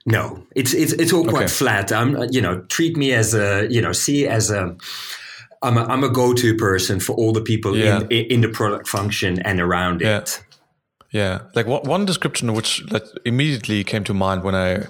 No, 0.05 0.43
it's 0.55 0.73
it's 0.73 0.93
it's 0.93 1.11
all 1.11 1.25
quite 1.25 1.43
okay. 1.43 1.53
flat. 1.53 1.91
I'm 1.91 2.15
you 2.31 2.41
know 2.41 2.61
treat 2.69 2.95
me 2.95 3.11
as 3.11 3.33
a 3.33 3.67
you 3.69 3.81
know 3.81 3.91
see 3.91 4.27
as 4.27 4.49
a 4.49 4.75
I'm 5.61 5.77
a, 5.77 5.83
I'm 5.83 6.05
a 6.05 6.09
go 6.09 6.33
to 6.33 6.55
person 6.55 7.01
for 7.01 7.13
all 7.17 7.33
the 7.33 7.41
people 7.41 7.75
yeah. 7.75 7.99
in 8.09 8.25
in 8.27 8.41
the 8.41 8.49
product 8.49 8.87
function 8.87 9.39
and 9.41 9.59
around 9.59 10.01
yeah. 10.01 10.19
it. 10.19 10.41
Yeah, 11.11 11.39
like 11.53 11.67
one 11.67 11.83
one 11.83 12.05
description 12.05 12.53
which 12.53 12.81
like 12.91 13.03
immediately 13.25 13.83
came 13.83 14.05
to 14.05 14.13
mind 14.13 14.43
when 14.43 14.55
I 14.55 14.87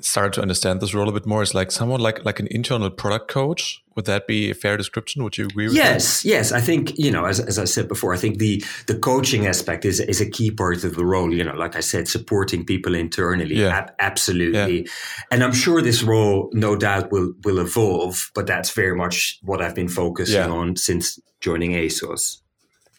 started 0.00 0.32
to 0.34 0.42
understand 0.42 0.80
this 0.80 0.94
role 0.94 1.08
a 1.08 1.12
bit 1.12 1.26
more 1.26 1.42
is 1.42 1.54
like 1.54 1.72
someone 1.72 2.00
like 2.00 2.24
like 2.24 2.38
an 2.40 2.46
internal 2.50 2.90
product 2.90 3.28
coach. 3.28 3.82
Would 3.96 4.04
that 4.04 4.28
be 4.28 4.50
a 4.50 4.54
fair 4.54 4.76
description? 4.76 5.24
Would 5.24 5.36
you 5.36 5.46
agree 5.46 5.66
with 5.66 5.74
yes, 5.74 6.22
that? 6.22 6.28
Yes, 6.28 6.52
I 6.52 6.60
think, 6.60 6.96
you 6.96 7.10
know, 7.10 7.24
as, 7.24 7.40
as 7.40 7.58
I 7.58 7.64
said 7.64 7.88
before, 7.88 8.14
I 8.14 8.16
think 8.16 8.38
the 8.38 8.62
the 8.86 8.96
coaching 8.96 9.46
aspect 9.46 9.84
is 9.84 9.98
is 9.98 10.20
a 10.20 10.30
key 10.30 10.50
part 10.52 10.84
of 10.84 10.94
the 10.94 11.04
role, 11.04 11.34
you 11.34 11.42
know, 11.42 11.54
like 11.54 11.74
I 11.74 11.80
said, 11.80 12.06
supporting 12.06 12.64
people 12.64 12.94
internally. 12.94 13.56
Yeah. 13.56 13.76
Ab- 13.76 13.94
absolutely. 13.98 14.82
Yeah. 14.82 14.90
And 15.32 15.42
I'm 15.42 15.52
sure 15.52 15.82
this 15.82 16.02
role 16.02 16.48
no 16.52 16.76
doubt 16.76 17.10
will 17.10 17.32
will 17.44 17.58
evolve, 17.58 18.30
but 18.34 18.46
that's 18.46 18.70
very 18.70 18.94
much 18.94 19.38
what 19.42 19.60
I've 19.60 19.74
been 19.74 19.88
focusing 19.88 20.36
Yeah. 20.36 20.48
on 20.48 20.76
since 20.76 21.18
joining 21.40 21.72
ASOS. 21.72 22.38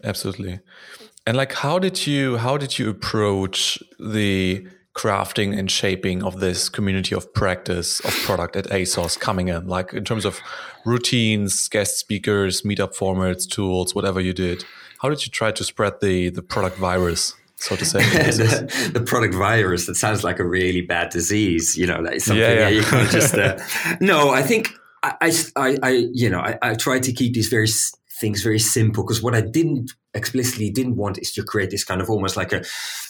Absolutely. 0.03 0.59
And 1.25 1.37
like 1.37 1.53
how 1.53 1.79
did 1.79 2.07
you 2.07 2.37
how 2.37 2.57
did 2.57 2.77
you 2.77 2.89
approach 2.89 3.81
the 3.99 4.67
crafting 4.99 5.57
and 5.57 5.67
shaping 5.71 6.23
of 6.23 6.33
this 6.39 6.69
community 6.69 7.13
of 7.15 7.23
practice 7.33 7.99
of 8.07 8.13
product 8.27 8.55
at 8.55 8.65
ASOS 8.65 9.17
coming 9.27 9.47
in? 9.49 9.67
Like 9.67 9.93
in 9.93 10.03
terms 10.03 10.25
of 10.25 10.39
routines, 10.85 11.67
guest 11.69 11.97
speakers, 11.99 12.63
meetup 12.63 12.95
formats, 12.95 13.47
tools, 13.49 13.93
whatever 13.95 14.19
you 14.19 14.33
did. 14.33 14.65
How 15.01 15.07
did 15.09 15.25
you 15.25 15.31
try 15.31 15.51
to 15.51 15.63
spread 15.63 15.93
the 16.01 16.29
the 16.29 16.41
product 16.41 16.77
virus, 16.77 17.21
so 17.55 17.75
to 17.75 17.85
say? 17.85 17.99
the, 18.41 18.91
the 18.93 19.01
product 19.11 19.33
virus 19.35 19.85
that 19.87 19.95
sounds 19.95 20.23
like 20.23 20.39
a 20.39 20.47
really 20.57 20.81
bad 20.81 21.09
disease 21.11 21.77
you 21.77 21.87
know 21.87 21.99
like 22.01 22.19
something 22.21 22.41
Yeah, 22.43 22.53
yeah. 22.53 22.59
that 22.65 22.73
you 22.73 22.83
can't 22.91 23.09
just 23.11 23.33
uh, 23.35 23.57
no 24.01 24.19
i 24.31 24.41
think 24.49 24.63
I, 25.03 25.31
I, 25.55 25.77
I- 25.89 26.09
you 26.21 26.29
know 26.29 26.39
I, 26.49 26.57
I 26.61 26.75
try 26.75 26.99
to 26.99 27.11
keep 27.19 27.33
these 27.33 27.47
very 27.47 27.67
things 28.19 28.43
very 28.43 28.59
simple 28.59 29.03
because 29.03 29.21
what 29.21 29.35
i 29.35 29.41
didn't 29.41 29.91
explicitly 30.13 30.69
didn't 30.69 30.95
want 30.95 31.17
is 31.19 31.31
to 31.31 31.43
create 31.43 31.69
this 31.69 31.83
kind 31.83 32.01
of 32.01 32.09
almost 32.09 32.35
like 32.37 32.51
a, 32.51 32.63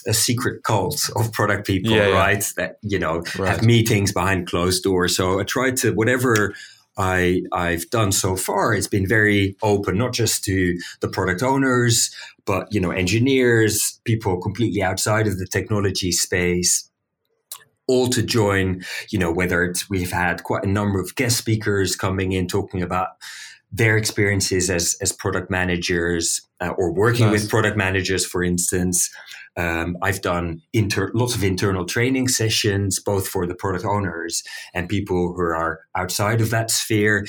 a 0.06 0.12
secret 0.14 0.62
cult 0.64 1.10
of 1.16 1.32
product 1.32 1.66
people 1.66 1.92
Yeah, 1.92 2.08
yeah. 2.08 2.14
right 2.18 2.52
that 2.56 2.76
you 2.82 2.98
know 2.98 3.22
Right. 3.38 3.48
have 3.50 3.64
meetings 3.64 4.12
behind 4.12 4.46
closed 4.46 4.82
doors 4.82 5.16
so 5.16 5.40
i 5.40 5.44
tried 5.44 5.76
to 5.78 5.92
whatever 5.94 6.54
I, 6.98 7.42
I've 7.52 7.88
done 7.88 8.12
so 8.12 8.36
far, 8.36 8.74
it's 8.74 8.88
been 8.88 9.06
very 9.08 9.56
open, 9.62 9.96
not 9.96 10.12
just 10.12 10.44
to 10.44 10.76
the 11.00 11.08
product 11.08 11.42
owners, 11.42 12.14
but 12.44 12.66
you 12.74 12.80
know, 12.80 12.90
engineers, 12.90 14.00
people 14.04 14.38
completely 14.38 14.82
outside 14.82 15.26
of 15.26 15.38
the 15.38 15.46
technology 15.46 16.12
space, 16.12 16.90
all 17.86 18.08
to 18.08 18.22
join. 18.22 18.82
You 19.10 19.18
know, 19.18 19.32
whether 19.32 19.64
it's 19.64 19.88
we've 19.88 20.12
had 20.12 20.42
quite 20.42 20.64
a 20.64 20.68
number 20.68 21.00
of 21.00 21.14
guest 21.14 21.38
speakers 21.38 21.96
coming 21.96 22.32
in 22.32 22.46
talking 22.48 22.82
about 22.82 23.08
their 23.72 23.96
experiences 23.96 24.70
as 24.70 24.96
as 25.00 25.12
product 25.12 25.50
managers 25.50 26.40
uh, 26.60 26.70
or 26.76 26.92
working 26.92 27.26
Nice. 27.26 27.42
with 27.42 27.50
product 27.50 27.76
managers, 27.76 28.26
for 28.26 28.42
instance. 28.42 29.10
Um, 29.56 29.96
I've 30.00 30.22
done 30.22 30.62
inter- 30.72 31.10
lots 31.12 31.34
of 31.34 31.42
internal 31.42 31.84
training 31.84 32.28
sessions, 32.28 33.00
both 33.00 33.26
for 33.26 33.46
the 33.46 33.54
product 33.54 33.84
owners 33.84 34.44
and 34.72 34.88
people 34.88 35.34
who 35.34 35.42
are 35.42 35.80
outside 35.96 36.40
of 36.40 36.50
that 36.50 36.70
sphere. 36.70 37.26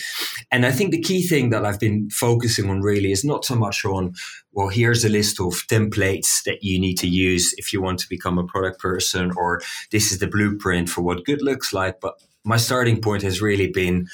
And 0.52 0.66
I 0.66 0.72
think 0.72 0.92
the 0.92 1.02
key 1.02 1.24
thing 1.28 1.50
that 1.50 1.66
I've 1.66 1.80
been 1.80 2.10
focusing 2.12 2.70
on 2.70 2.82
really 2.82 3.12
is 3.12 3.26
not 3.26 3.44
so 3.44 3.56
much 3.56 3.84
on, 3.84 4.14
well, 4.52 4.70
here's 4.70 5.04
a 5.04 5.10
list 5.10 5.42
of 5.42 5.66
templates 5.68 6.44
that 6.46 6.60
you 6.62 6.80
need 6.80 6.98
to 7.00 7.08
use 7.08 7.54
if 7.58 7.74
you 7.74 7.82
want 7.82 8.00
to 8.00 8.10
become 8.10 8.38
a 8.38 8.46
product 8.46 8.80
person, 8.80 9.32
or 9.36 9.60
this 9.92 10.12
is 10.12 10.20
the 10.20 10.28
blueprint 10.28 10.90
for 10.90 11.02
what 11.02 11.26
good 11.26 11.42
looks 11.42 11.74
like. 11.74 12.00
But 12.00 12.14
my 12.46 12.58
starting 12.58 13.02
point 13.02 13.24
has 13.24 13.42
really 13.42 13.68
been, 13.72 14.08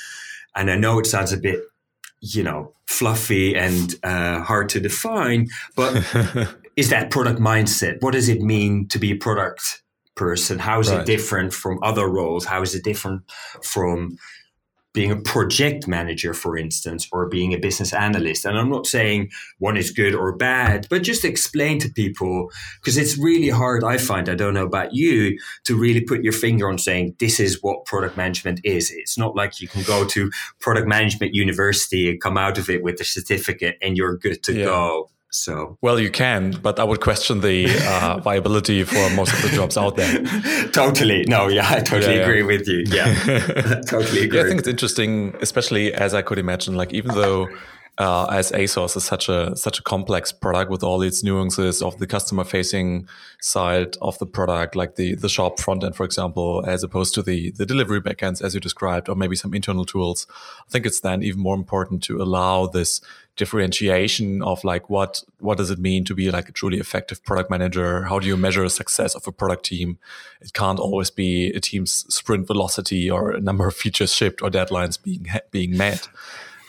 and 0.55 0.71
I 0.71 0.77
know 0.77 0.97
it 0.97 1.07
sounds 1.07 1.33
a 1.33 1.37
bit, 1.37 1.61
you 2.21 2.43
know, 2.43 2.73
fluffy 2.85 3.55
and 3.55 3.95
uh, 4.03 4.41
hard 4.41 4.69
to 4.69 4.79
define, 4.79 5.47
but 5.75 5.93
is 6.75 6.89
that 6.89 7.11
product 7.11 7.39
mindset? 7.39 8.01
What 8.01 8.11
does 8.13 8.29
it 8.29 8.41
mean 8.41 8.87
to 8.89 8.99
be 8.99 9.11
a 9.11 9.15
product 9.15 9.83
person? 10.15 10.57
How 10.59 10.79
is 10.79 10.89
Right. 10.89 11.01
it 11.01 11.05
different 11.05 11.53
from 11.53 11.79
other 11.83 12.07
roles? 12.07 12.45
How 12.45 12.61
is 12.61 12.73
it 12.75 12.83
different 12.83 13.21
from 13.61 14.17
being 14.97 15.11
a 15.11 15.21
project 15.21 15.87
manager, 15.87 16.33
for 16.33 16.57
instance, 16.57 17.07
or 17.11 17.29
being 17.29 17.53
a 17.53 17.57
business 17.59 17.93
analyst? 17.93 18.45
And 18.45 18.57
I'm 18.57 18.69
not 18.69 18.87
saying 18.87 19.29
one 19.59 19.77
is 19.77 19.91
good 19.91 20.15
or 20.15 20.35
bad, 20.35 20.87
but 20.89 21.03
just 21.03 21.23
explain 21.23 21.77
to 21.79 21.89
people 21.89 22.49
because 22.81 22.97
it's 22.97 23.15
really 23.15 23.49
hard. 23.49 23.83
I 23.83 23.97
find, 23.99 24.27
I 24.27 24.33
don't 24.33 24.55
know 24.55 24.65
about 24.65 24.95
you, 24.95 25.37
to 25.65 25.77
really 25.77 26.01
put 26.01 26.23
your 26.23 26.33
finger 26.33 26.67
on 26.67 26.79
saying 26.79 27.15
this 27.19 27.39
is 27.39 27.61
what 27.61 27.85
product 27.85 28.17
management 28.17 28.59
is. 28.63 28.89
It's 28.89 29.19
not 29.19 29.35
like 29.35 29.61
you 29.61 29.67
can 29.67 29.83
go 29.83 30.03
to 30.05 30.31
product 30.59 30.87
management 30.87 31.35
university 31.35 32.09
and 32.09 32.19
come 32.19 32.37
out 32.37 32.57
of 32.57 32.67
it 32.67 32.81
with 32.81 32.99
a 32.99 33.05
certificate 33.05 33.77
and 33.83 33.97
you're 33.97 34.17
good 34.17 34.41
to 34.43 34.53
Yeah. 34.53 34.65
go. 34.65 35.09
So 35.37 35.77
well, 35.81 35.99
you 35.99 36.11
can, 36.11 36.51
but 36.61 36.79
I 36.79 36.83
would 36.83 37.01
question 37.01 37.41
the 37.41 37.67
uh, 37.83 38.19
viability 38.23 38.83
for 38.83 39.09
most 39.11 39.33
of 39.33 39.41
the 39.43 39.55
jobs 39.55 39.77
out 39.77 39.95
there. 39.95 40.23
totally. 40.71 41.25
No, 41.27 41.47
yeah, 41.47 41.67
I 41.69 41.79
totally 41.79 42.15
Yeah, 42.15 42.19
yeah. 42.19 42.27
agree 42.27 42.43
with 42.43 42.67
you. 42.67 42.83
Yeah, 42.87 43.81
totally 43.87 44.25
agree. 44.25 44.37
Yeah, 44.37 44.45
I 44.45 44.47
think 44.47 44.59
it's 44.59 44.67
interesting, 44.67 45.35
especially 45.41 45.93
as 45.93 46.13
I 46.13 46.21
could 46.21 46.39
imagine. 46.39 46.75
Like 46.75 46.93
even 46.93 47.13
though 47.15 47.47
uh, 47.97 48.25
as 48.31 48.51
ASOS 48.51 48.95
is 48.95 49.03
such 49.03 49.27
a 49.27 49.55
such 49.55 49.79
a 49.79 49.83
complex 49.83 50.31
product 50.31 50.69
with 50.69 50.83
all 50.83 51.01
its 51.01 51.23
nuances 51.23 51.81
of 51.81 51.97
the 51.97 52.05
customer 52.07 52.43
facing 52.43 53.07
side 53.41 53.95
of 54.01 54.17
the 54.19 54.25
product, 54.25 54.75
like 54.75 54.95
the 54.95 55.15
the 55.15 55.29
shop 55.29 55.59
front 55.59 55.83
end, 55.83 55.95
for 55.95 56.03
example, 56.03 56.63
as 56.67 56.83
opposed 56.83 57.13
to 57.15 57.23
the 57.23 57.51
the 57.51 57.65
delivery 57.65 58.01
backends 58.01 58.41
as 58.41 58.53
you 58.53 58.59
described, 58.59 59.09
or 59.09 59.15
maybe 59.15 59.35
some 59.35 59.53
internal 59.53 59.85
tools. 59.85 60.27
I 60.67 60.69
think 60.69 60.85
it's 60.85 61.01
then 61.01 61.23
even 61.23 61.39
more 61.41 61.55
important 61.55 62.03
to 62.03 62.21
allow 62.21 62.67
this 62.67 63.01
differentiation 63.37 64.41
of 64.41 64.63
like 64.63 64.89
what 64.89 65.23
what 65.39 65.57
does 65.57 65.69
it 65.69 65.79
mean 65.79 66.03
to 66.05 66.13
be 66.13 66.29
like 66.31 66.49
a 66.49 66.51
truly 66.51 66.79
effective 66.79 67.23
product 67.23 67.49
manager? 67.49 68.03
How 68.03 68.19
do 68.19 68.27
you 68.27 68.35
measure 68.35 68.67
success 68.69 69.15
of 69.15 69.27
a 69.27 69.31
product 69.31 69.65
team? 69.65 69.97
It 70.41 70.53
can't 70.53 70.79
always 70.79 71.09
be 71.09 71.51
a 71.51 71.59
team's 71.59 72.05
sprint 72.13 72.47
velocity 72.47 73.09
or 73.09 73.31
a 73.31 73.39
number 73.39 73.67
of 73.67 73.75
features 73.75 74.13
shipped 74.13 74.41
or 74.41 74.49
deadlines 74.49 75.01
being 75.01 75.27
being 75.51 75.77
met. 75.77 76.09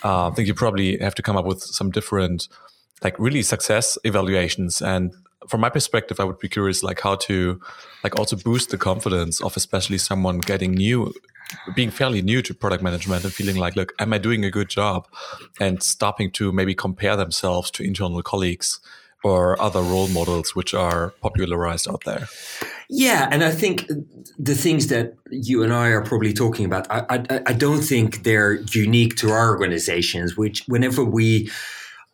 Uh, 0.04 0.28
i 0.28 0.30
think 0.32 0.46
you 0.46 0.54
probably 0.54 0.96
have 0.98 1.14
to 1.16 1.22
come 1.22 1.36
up 1.36 1.44
with 1.44 1.60
some 1.60 1.90
different 1.90 2.46
like 3.02 3.18
really 3.18 3.42
success 3.42 3.98
evaluations 4.04 4.80
and 4.80 5.12
from 5.48 5.60
my 5.60 5.70
perspective 5.70 6.20
i 6.20 6.24
would 6.24 6.38
be 6.38 6.48
curious 6.48 6.82
like 6.82 7.00
how 7.00 7.14
to 7.14 7.60
like 8.04 8.18
also 8.18 8.36
boost 8.36 8.70
the 8.70 8.78
confidence 8.78 9.40
of 9.40 9.56
especially 9.56 9.98
someone 9.98 10.38
getting 10.38 10.72
new 10.72 11.12
being 11.74 11.90
fairly 11.90 12.22
new 12.22 12.42
to 12.42 12.54
product 12.54 12.82
management 12.82 13.24
and 13.24 13.32
feeling 13.32 13.56
like, 13.56 13.76
look, 13.76 13.92
am 13.98 14.12
I 14.12 14.18
doing 14.18 14.44
a 14.44 14.50
good 14.50 14.68
job? 14.68 15.08
And 15.58 15.82
stopping 15.82 16.30
to 16.32 16.52
maybe 16.52 16.74
compare 16.74 17.16
themselves 17.16 17.70
to 17.72 17.82
internal 17.84 18.22
colleagues 18.22 18.80
or 19.24 19.60
other 19.60 19.82
role 19.82 20.08
models 20.08 20.54
which 20.54 20.74
are 20.74 21.10
popularized 21.20 21.88
out 21.88 22.04
there. 22.04 22.28
Yeah, 22.88 23.28
and 23.32 23.42
I 23.42 23.50
think 23.50 23.86
the 24.38 24.54
things 24.54 24.86
that 24.88 25.14
you 25.30 25.62
and 25.62 25.72
I 25.72 25.88
are 25.88 26.02
probably 26.02 26.32
talking 26.32 26.64
about, 26.64 26.86
I, 26.90 27.04
I, 27.08 27.40
I 27.46 27.52
don't 27.52 27.82
think 27.82 28.22
they're 28.22 28.54
unique 28.72 29.16
to 29.16 29.30
our 29.30 29.50
organizations. 29.50 30.36
Which, 30.36 30.62
whenever 30.68 31.04
we, 31.04 31.50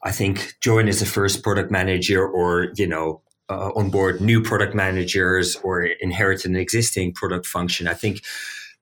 I 0.02 0.12
think, 0.12 0.56
join 0.60 0.88
as 0.88 1.02
a 1.02 1.06
first 1.06 1.42
product 1.42 1.70
manager, 1.70 2.26
or 2.26 2.72
you 2.76 2.86
know, 2.86 3.20
uh, 3.48 3.70
onboard 3.76 4.20
new 4.20 4.42
product 4.42 4.74
managers, 4.74 5.56
or 5.56 5.82
inherit 5.84 6.44
an 6.44 6.56
existing 6.56 7.12
product 7.12 7.46
function, 7.46 7.86
I 7.86 7.94
think 7.94 8.22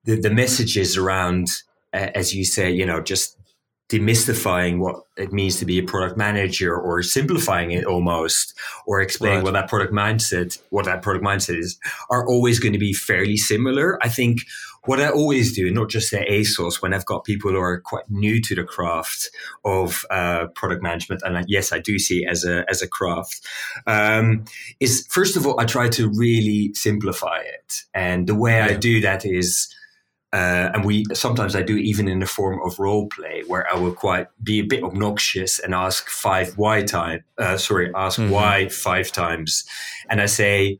the 0.04 0.16
the 0.21 0.31
messages 0.31 0.97
around, 0.97 1.49
uh, 1.92 2.09
as 2.14 2.35
you 2.35 2.45
say, 2.45 2.71
you 2.71 2.87
know, 2.87 3.00
just 3.00 3.37
demystifying 3.88 4.78
what 4.78 4.97
it 5.19 5.33
means 5.33 5.59
to 5.59 5.66
be 5.66 5.78
a 5.78 5.83
product 5.83 6.16
manager 6.16 6.75
or 6.75 7.02
simplifying 7.02 7.73
it 7.73 7.85
almost 7.85 8.54
or 8.87 9.02
explaining 9.02 9.38
Right. 9.38 9.45
what 9.45 9.52
that 9.52 9.69
product 9.69 9.92
mindset 9.92 10.59
what 10.71 10.87
that 10.87 11.02
product 11.02 11.23
mindset 11.23 11.59
is 11.59 11.78
are 12.09 12.26
always 12.26 12.59
going 12.59 12.73
to 12.73 12.78
be 12.78 12.95
fairly 12.95 13.37
similar 13.37 14.02
i 14.02 14.09
think 14.09 14.38
what 14.85 15.01
i 15.01 15.09
always 15.09 15.55
do 15.55 15.71
not 15.71 15.89
just 15.89 16.12
at 16.12 16.27
asos 16.29 16.83
when 16.83 16.93
i've 16.93 17.07
got 17.07 17.25
people 17.25 17.51
who 17.51 17.59
are 17.61 17.81
quite 17.81 18.05
new 18.11 18.41
to 18.41 18.55
the 18.55 18.65
craft 18.65 19.31
of 19.65 20.05
uh, 20.11 20.47
product 20.55 20.83
management 20.83 21.23
and 21.25 21.39
I, 21.39 21.45
yes 21.47 21.73
i 21.73 21.79
do 21.79 21.99
see 21.99 22.25
it 22.25 22.29
as 22.29 22.45
a 22.45 22.65
as 22.69 22.83
a 22.83 22.89
craft 22.89 23.47
um, 23.87 24.45
is 24.81 25.07
first 25.09 25.37
of 25.37 25.47
all 25.47 25.61
i 25.61 25.65
try 25.65 25.89
to 25.91 26.09
really 26.09 26.73
simplify 26.75 27.39
it. 27.39 27.83
And 27.95 28.27
the 28.27 28.35
way 28.35 28.61
i 28.61 28.75
do 28.75 29.01
that 29.01 29.25
is 29.25 29.75
uh, 30.35 30.71
and 30.73 30.87
we 30.87 31.05
sometimes 31.12 31.55
I 31.55 31.61
do 31.61 31.77
even 31.77 32.09
in 32.09 32.21
the 32.21 32.27
form 32.27 32.59
of 32.65 32.79
role 32.79 33.07
play 33.09 33.43
where 33.49 33.71
I 33.71 33.79
will 33.79 33.93
quite 33.93 34.29
be 34.43 34.61
a 34.61 34.65
bit 34.65 34.83
obnoxious 34.83 35.59
and 35.59 35.75
ask 35.75 36.09
five 36.09 36.57
why 36.57 36.83
time 36.85 37.23
uh, 37.37 37.59
sorry 37.59 37.91
ask 37.95 38.19
Mhm. 38.19 38.31
why 38.31 38.69
five 38.69 39.12
times. 39.12 39.65
And 40.09 40.23
I 40.23 40.27
say 40.27 40.79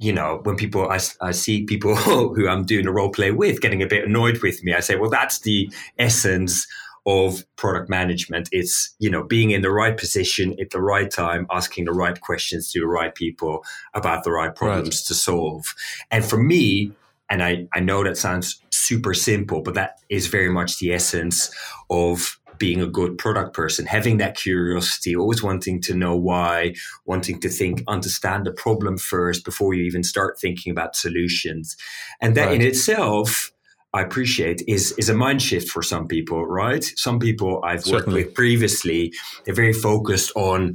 you 0.00 0.12
know 0.12 0.40
when 0.44 0.56
people 0.56 0.88
I, 0.88 0.98
I 1.20 1.32
see 1.32 1.64
people 1.64 1.96
who 1.96 2.48
I'm 2.48 2.64
doing 2.64 2.86
a 2.86 2.92
role 2.92 3.10
play 3.10 3.30
with 3.30 3.60
getting 3.60 3.82
a 3.82 3.86
bit 3.86 4.04
annoyed 4.04 4.42
with 4.42 4.62
me 4.64 4.74
I 4.74 4.80
say 4.80 4.96
well 4.96 5.10
that's 5.10 5.40
the 5.40 5.70
essence 5.98 6.66
of 7.06 7.42
product 7.56 7.88
management. 7.88 8.50
It's 8.52 8.94
you 8.98 9.10
know 9.10 9.24
being 9.24 9.50
in 9.50 9.62
the 9.62 9.70
right 9.70 9.96
position 9.96 10.54
at 10.60 10.70
the 10.70 10.82
right 10.82 11.10
time 11.10 11.46
asking 11.50 11.86
the 11.86 11.92
right 11.92 12.20
questions 12.20 12.70
to 12.72 12.80
the 12.80 12.86
right 12.86 13.14
people 13.14 13.64
about 13.94 14.24
the 14.24 14.30
right. 14.30 14.54
problems 14.54 15.02
to 15.04 15.14
solve. 15.14 15.74
And 16.10 16.24
for 16.24 16.36
me 16.36 16.92
and 17.30 17.42
I, 17.42 17.66
I 17.74 17.80
know 17.80 18.04
that 18.04 18.16
sounds 18.16 18.60
super 18.70 19.14
simple, 19.14 19.62
but 19.62 19.74
that 19.74 20.00
is 20.08 20.28
very 20.28 20.50
much 20.50 20.78
the 20.78 20.92
essence 20.92 21.50
of 21.90 22.38
being 22.58 22.80
a 22.80 22.86
good 22.86 23.18
product 23.18 23.54
person, 23.54 23.86
having 23.86 24.18
that 24.18 24.36
curiosity, 24.36 25.14
always 25.14 25.42
wanting 25.42 25.80
to 25.82 25.94
know 25.94 26.16
why, 26.16 26.74
wanting 27.04 27.40
to 27.40 27.48
think, 27.48 27.82
understand 27.86 28.46
the 28.46 28.52
problem 28.52 28.98
first 28.98 29.44
before 29.44 29.74
you 29.74 29.84
even 29.84 30.02
start 30.02 30.38
thinking 30.40 30.70
about 30.70 30.96
solutions. 30.96 31.76
And 32.20 32.34
that 32.36 32.46
right. 32.46 32.60
in 32.60 32.62
itself, 32.62 33.52
I 33.94 34.02
appreciate 34.02 34.62
is 34.68 34.92
is 34.98 35.08
a 35.08 35.14
mind 35.14 35.40
shift 35.40 35.70
for 35.70 35.82
some 35.82 36.06
people, 36.06 36.46
right? 36.46 36.84
Some 36.96 37.18
people 37.18 37.62
I've 37.64 37.84
Certainly. 37.84 38.20
worked 38.20 38.26
with 38.28 38.34
previously, 38.34 39.12
they're 39.44 39.54
very 39.54 39.72
focused 39.72 40.30
on 40.36 40.74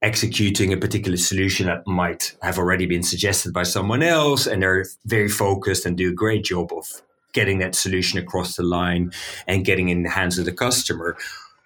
executing 0.00 0.72
a 0.72 0.76
particular 0.76 1.16
solution 1.16 1.66
that 1.66 1.86
might 1.86 2.36
have 2.42 2.58
already 2.58 2.86
been 2.86 3.02
suggested 3.02 3.52
by 3.52 3.64
someone 3.64 4.02
else 4.02 4.46
and 4.46 4.62
they're 4.62 4.86
very 5.06 5.28
focused 5.28 5.84
and 5.84 5.96
do 5.96 6.10
a 6.10 6.14
great 6.14 6.44
job 6.44 6.72
of 6.72 7.02
getting 7.38 7.58
that 7.60 7.76
solution 7.76 8.18
across 8.18 8.56
the 8.56 8.64
line 8.64 9.12
and 9.46 9.64
getting 9.64 9.90
in 9.90 10.02
the 10.02 10.10
hands 10.10 10.38
of 10.40 10.44
the 10.44 10.52
customer 10.52 11.16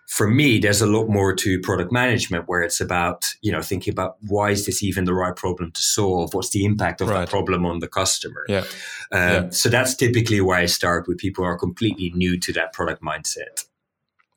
for 0.06 0.28
me 0.28 0.58
there's 0.58 0.82
a 0.82 0.86
lot 0.86 1.08
more 1.08 1.34
to 1.34 1.58
product 1.60 1.90
management 1.90 2.46
where 2.46 2.60
it's 2.60 2.78
about 2.78 3.24
you 3.40 3.50
know 3.50 3.62
thinking 3.62 3.90
about 3.90 4.16
why 4.28 4.50
is 4.50 4.66
this 4.66 4.82
even 4.82 5.06
the 5.06 5.14
right 5.14 5.34
problem 5.34 5.70
to 5.72 5.80
solve 5.80 6.34
what's 6.34 6.50
the 6.50 6.66
impact 6.66 7.00
of 7.00 7.08
right. 7.08 7.20
that 7.20 7.30
problem 7.30 7.64
on 7.64 7.78
the 7.78 7.88
customer 7.88 8.44
yeah. 8.50 8.64
Um, 9.10 9.32
yeah. 9.32 9.50
so 9.50 9.70
that's 9.70 9.94
typically 9.94 10.42
where 10.42 10.58
i 10.58 10.66
start 10.66 11.08
with 11.08 11.16
people 11.16 11.42
who 11.42 11.48
are 11.48 11.58
completely 11.58 12.12
new 12.14 12.38
to 12.40 12.52
that 12.52 12.74
product 12.74 13.02
mindset 13.02 13.64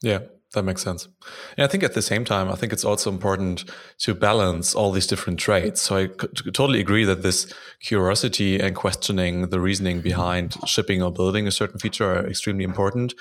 yeah 0.02 0.20
that 0.56 0.64
makes 0.64 0.82
sense. 0.82 1.08
And 1.58 1.64
I 1.64 1.68
think 1.68 1.84
at 1.84 1.94
the 1.94 2.02
same 2.02 2.26
time, 2.26 2.50
I 2.50 2.56
think 2.56 2.74
it's 2.74 2.84
also 2.84 3.12
important 3.12 3.66
to 4.00 4.16
balance 4.16 4.76
all 4.76 4.92
these 4.92 5.08
different 5.08 5.40
traits. 5.40 5.82
So 5.82 5.98
I 5.98 6.08
totally 6.52 6.80
agree 6.80 7.06
that 7.06 7.22
this 7.22 7.54
curiosity 7.82 8.60
and 8.60 8.76
questioning 8.76 9.50
the 9.50 9.60
reasoning 9.60 10.02
behind 10.02 10.56
shipping 10.66 11.04
or 11.04 11.12
building 11.12 11.48
a 11.48 11.52
certain 11.52 11.80
feature 11.80 12.12
are 12.12 12.28
extremely 12.28 12.64
important. 12.64 13.14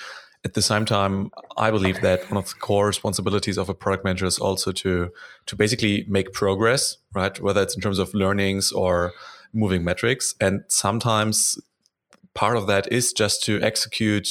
At 0.45 0.55
the 0.55 0.63
same 0.63 0.85
time, 0.85 1.31
I 1.57 1.71
believe 1.71 2.01
that 2.03 2.31
one 2.31 2.37
of 2.37 2.49
the 2.49 2.55
core 2.55 2.87
responsibilities 2.87 3.57
of 3.57 3.69
a 3.69 3.75
product 3.75 4.05
manager 4.05 4.27
is 4.27 4.39
also 4.39 4.73
to 4.73 5.11
to 5.47 5.57
basically 5.57 6.05
make 6.09 6.33
progress, 6.33 6.99
right? 7.15 7.41
Whether 7.41 7.63
it's 7.63 7.75
in 7.75 7.81
terms 7.81 7.99
of 7.99 8.13
learnings 8.13 8.71
or 8.73 9.13
moving 9.55 9.85
metrics. 9.85 10.35
And 10.41 10.65
sometimes 10.69 11.59
part 12.35 12.57
of 12.57 12.67
that 12.67 12.93
is 12.93 13.13
just 13.13 13.43
to 13.45 13.63
execute 13.63 14.29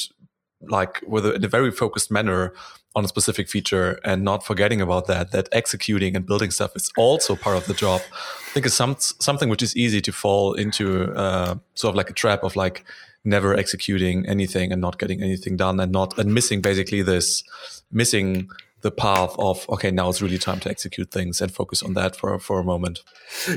like 0.70 1.02
with 1.08 1.26
a, 1.26 1.34
in 1.34 1.44
a 1.44 1.48
very 1.48 1.72
focused 1.72 2.12
manner 2.12 2.54
on 2.96 3.04
a 3.06 3.08
specific 3.08 3.50
feature 3.50 4.00
and 4.04 4.24
not 4.24 4.46
forgetting 4.46 4.80
about 4.82 5.08
that 5.08 5.32
that 5.32 5.50
executing 5.52 6.16
and 6.16 6.26
building 6.26 6.52
stuff 6.52 6.76
is 6.76 6.92
also 6.98 7.36
part 7.36 7.58
of 7.58 7.66
the 7.66 7.74
job. 7.74 8.02
I 8.12 8.50
think 8.54 8.66
it's 8.66 8.76
some, 8.76 8.96
something 9.00 9.50
which 9.50 9.64
is 9.64 9.76
easy 9.76 10.02
to 10.02 10.12
fall 10.12 10.54
into 10.54 11.12
uh, 11.14 11.56
sort 11.74 11.92
of 11.92 11.96
like 11.96 12.10
a 12.10 12.14
trap 12.14 12.44
of 12.44 12.56
like 12.56 12.86
never 13.26 13.56
executing 13.56 14.28
anything 14.28 14.72
and 14.72 14.82
not 14.82 15.00
getting 15.00 15.24
anything 15.24 15.58
done 15.58 15.80
and 15.80 15.92
not 15.92 16.18
and 16.20 16.34
missing 16.34 16.62
basically 16.62 17.02
this 17.02 17.44
missing 17.92 18.50
the 18.84 18.92
path 18.92 19.34
of 19.40 19.66
okay 19.70 19.90
now 19.90 20.10
it's 20.10 20.22
really 20.22 20.38
time 20.38 20.60
to 20.60 20.70
execute 20.70 21.10
things 21.10 21.42
and 21.42 21.52
focus 21.52 21.82
on 21.82 21.94
that 21.94 22.16
for 22.16 22.38
for 22.38 22.60
a 22.60 22.64
moment. 22.64 23.00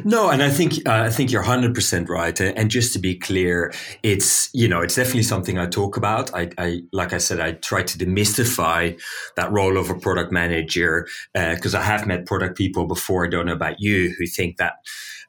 No 0.05 0.31
and 0.31 0.43
i 0.43 0.49
think 0.49 0.75
uh, 0.87 1.03
i 1.09 1.11
think 1.11 1.31
you're 1.31 1.43
100% 1.43 2.09
right. 2.09 2.41
And 2.41 2.71
just 2.71 2.93
to 2.95 2.99
be 2.99 3.15
clear 3.17 3.73
it's 4.03 4.49
you 4.55 4.69
know 4.69 4.81
it's 4.81 4.95
definitely 4.95 5.25
something 5.25 5.59
i 5.59 5.67
talk 5.67 5.97
about. 5.97 6.33
I, 6.35 6.51
I 6.57 6.83
like 6.93 7.13
i 7.13 7.19
said 7.19 7.41
i 7.41 7.53
try 7.53 7.83
to 7.83 7.99
demystify 7.99 8.99
that 9.35 9.53
role 9.53 9.77
of 9.77 9.91
a 9.91 9.95
product 9.95 10.33
manager 10.33 11.07
because 11.35 11.75
uh, 11.75 11.79
i 11.79 11.83
have 11.83 12.07
met 12.07 12.27
product 12.27 12.57
people 12.57 12.87
before. 12.87 13.27
I 13.27 13.29
don't 13.29 13.47
know 13.47 13.53
about 13.53 13.81
you 13.81 14.15
who 14.17 14.27
think 14.27 14.57
that 14.59 14.75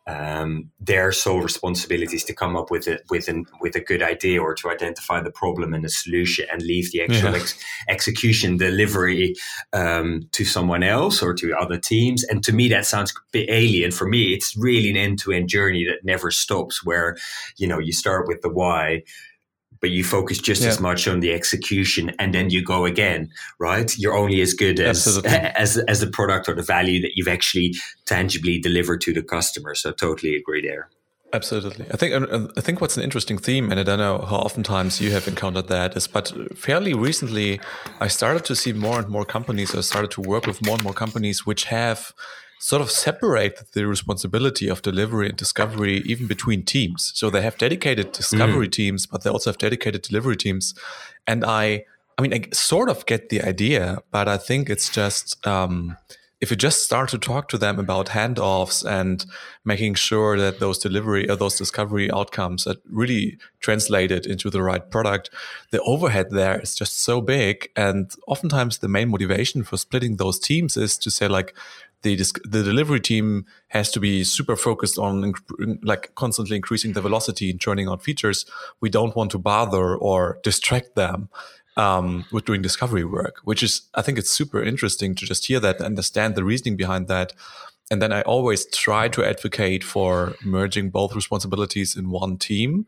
um, 0.08 0.72
their 0.80 1.12
sole 1.12 1.42
responsibility 1.42 2.16
is 2.16 2.24
to 2.24 2.34
come 2.34 2.56
up 2.56 2.72
with 2.72 2.88
a 2.88 3.00
with 3.10 3.28
an 3.28 3.46
with 3.60 3.76
a 3.76 3.82
good 3.82 4.02
idea 4.02 4.42
or 4.42 4.54
to 4.56 4.70
identify 4.70 5.22
the 5.22 5.32
problem 5.32 5.74
and 5.74 5.84
the 5.84 5.90
solution 5.90 6.46
and 6.52 6.62
leave 6.62 6.92
the 6.92 7.02
actual 7.02 7.32
yeah. 7.32 7.38
ex- 7.38 7.60
execution 7.90 8.56
delivery 8.56 9.36
um, 9.74 10.22
to 10.32 10.46
someone 10.46 10.82
else 10.82 11.22
or 11.22 11.34
to 11.34 11.54
other 11.54 11.78
teams. 11.78 12.24
And 12.24 12.42
to 12.46 12.54
me, 12.54 12.70
that 12.70 12.86
sounds 12.86 13.12
a 13.12 13.20
bit 13.34 13.50
alien. 13.50 13.92
For 13.92 14.08
me, 14.08 14.34
it's 14.34 14.56
really 14.56 14.90
an 14.90 14.98
end 14.98 15.20
to 15.20 15.34
end 15.34 15.50
journey 15.50 15.86
that 15.86 16.06
never 16.06 16.32
stops. 16.32 16.86
Where 16.86 17.18
you 17.58 17.68
know 17.68 17.80
you 17.80 17.92
start 17.92 18.28
with 18.28 18.42
the 18.42 18.50
why 18.50 19.04
but 19.81 19.89
you 19.89 20.03
focus 20.03 20.38
just 20.38 20.62
yeah. 20.62 20.69
as 20.69 20.79
much 20.79 21.07
on 21.07 21.19
the 21.19 21.31
execution 21.34 22.11
and 22.20 22.33
then 22.33 22.50
you 22.50 22.63
go 22.63 22.85
again 22.85 23.29
right 23.59 23.98
you're 23.98 24.16
only 24.16 24.42
as 24.42 24.53
good 24.53 24.79
as 24.79 25.18
as 25.25 25.77
as 25.77 26.00
the 26.00 26.07
product 26.07 26.50
or 26.50 26.55
the 26.55 26.61
value 26.61 27.01
that 27.01 27.11
you've 27.16 27.27
actually 27.27 27.75
tangibly 28.05 28.59
delivered 28.59 29.01
to 29.01 29.13
the 29.13 29.22
customer 29.22 29.75
so 29.75 29.92
totally 29.92 30.35
agree 30.35 30.61
there 30.61 30.90
Absolutely. 31.33 31.85
I 31.92 31.98
think 31.98 32.31
I 32.57 32.61
think 32.61 32.79
what's 32.79 32.96
an 32.96 33.03
interesting 33.03 33.37
theme, 33.37 33.70
and 33.70 33.79
I 33.81 33.83
don't 33.83 34.00
know 34.00 34.20
how 34.20 34.37
oftentimes 34.37 35.01
you 35.01 35.11
have 35.11 35.27
encountered 35.27 35.68
that, 35.68 35.98
is 35.98 36.07
but 36.07 36.31
fairly 36.57 36.94
recently, 36.94 37.59
I 38.00 38.07
started 38.07 38.46
to 38.46 38.55
see 38.55 38.72
more 38.72 38.98
and 39.00 39.09
more 39.09 39.25
companies. 39.25 39.75
I 39.75 39.81
started 39.81 40.11
to 40.11 40.22
work 40.22 40.48
with 40.48 40.66
more 40.66 40.75
and 40.75 40.83
more 40.85 40.94
companies 40.94 41.46
which 41.46 41.66
have 41.66 42.13
sort 42.59 42.81
of 42.81 42.89
separate 42.89 43.72
the 43.74 43.85
responsibility 43.85 44.67
of 44.67 44.81
delivery 44.81 45.29
and 45.29 45.37
discovery 45.37 46.01
even 46.05 46.27
between 46.27 46.63
teams. 46.63 47.11
So 47.15 47.29
they 47.29 47.41
have 47.41 47.57
dedicated 47.57 48.11
discovery 48.11 48.67
mm. 48.67 48.72
teams, 48.72 49.05
but 49.05 49.24
they 49.24 49.29
also 49.29 49.51
have 49.51 49.57
dedicated 49.57 50.01
delivery 50.01 50.35
teams. 50.35 50.74
And 51.27 51.46
I, 51.46 51.85
I 52.17 52.22
mean, 52.22 52.33
I 52.33 52.48
sort 52.53 52.89
of 52.89 53.05
get 53.05 53.29
the 53.29 53.41
idea, 53.41 54.00
but 54.11 54.27
I 54.27 54.37
think 54.37 54.70
it's 54.70 54.89
just 54.89 55.46
um, 55.46 55.98
if 56.39 56.51
you 56.51 56.57
just 56.57 56.83
start 56.83 57.09
to 57.09 57.17
talk 57.17 57.48
to 57.50 57.57
them 57.57 57.79
about 57.79 58.07
handoffs 58.07 58.85
and 58.87 59.25
making 59.65 59.96
sure 59.96 60.37
that 60.37 60.59
those 60.59 60.77
delivery 60.77 61.27
or 61.27 61.35
those 61.35 61.57
discovery 61.57 62.11
outcomes 62.11 62.67
are 62.67 62.75
really 62.91 63.39
translated 63.59 64.27
into 64.27 64.51
the 64.51 64.61
right 64.61 64.91
product, 64.91 65.31
the 65.72 65.81
overhead 65.81 66.27
there 66.29 66.59
is 66.61 66.75
just 66.75 67.01
so 67.01 67.22
big. 67.22 67.70
And 67.75 68.11
oftentimes 68.27 68.77
the 68.77 68.87
main 68.87 69.09
motivation 69.09 69.63
for 69.63 69.77
splitting 69.77 70.17
those 70.17 70.37
teams 70.37 70.77
is 70.77 70.98
to 71.00 71.09
say 71.09 71.27
like, 71.27 71.55
the 72.03 72.16
the 72.44 72.64
delivery 72.64 73.00
team 73.00 73.46
has 73.70 73.92
to 73.92 74.00
be 74.00 74.24
super 74.24 74.55
focused 74.55 74.98
on 74.98 75.33
like 75.83 76.14
constantly 76.16 76.55
increasing 76.55 76.94
the 76.94 77.01
velocity 77.01 77.50
and 77.50 77.60
churning 77.60 77.88
out 77.88 78.03
features. 78.03 78.46
We 78.81 78.90
don't 78.90 79.16
want 79.16 79.31
to 79.31 79.38
bother 79.38 79.96
or 79.96 80.40
distract 80.44 80.96
them 80.96 81.29
um, 81.75 82.25
with 82.31 82.46
doing 82.46 82.62
discovery 82.62 83.03
work, 83.03 83.38
which 83.44 83.64
is 83.64 83.81
I 83.96 84.01
think 84.01 84.18
it's 84.18 84.31
super 84.31 84.62
interesting 84.64 85.16
to 85.16 85.25
just 85.25 85.48
hear 85.48 85.60
that, 85.60 85.77
and 85.77 85.86
understand 85.86 86.36
the 86.36 86.44
reasoning 86.44 86.77
behind 86.77 87.07
that. 87.07 87.33
And 87.90 88.01
then 88.01 88.12
I 88.12 88.22
always 88.24 88.66
try 88.66 89.07
to 89.10 89.24
advocate 89.24 89.83
for 89.83 90.36
merging 90.44 90.90
both 90.90 91.16
responsibilities 91.16 91.96
in 91.96 92.10
one 92.10 92.38
team 92.38 92.86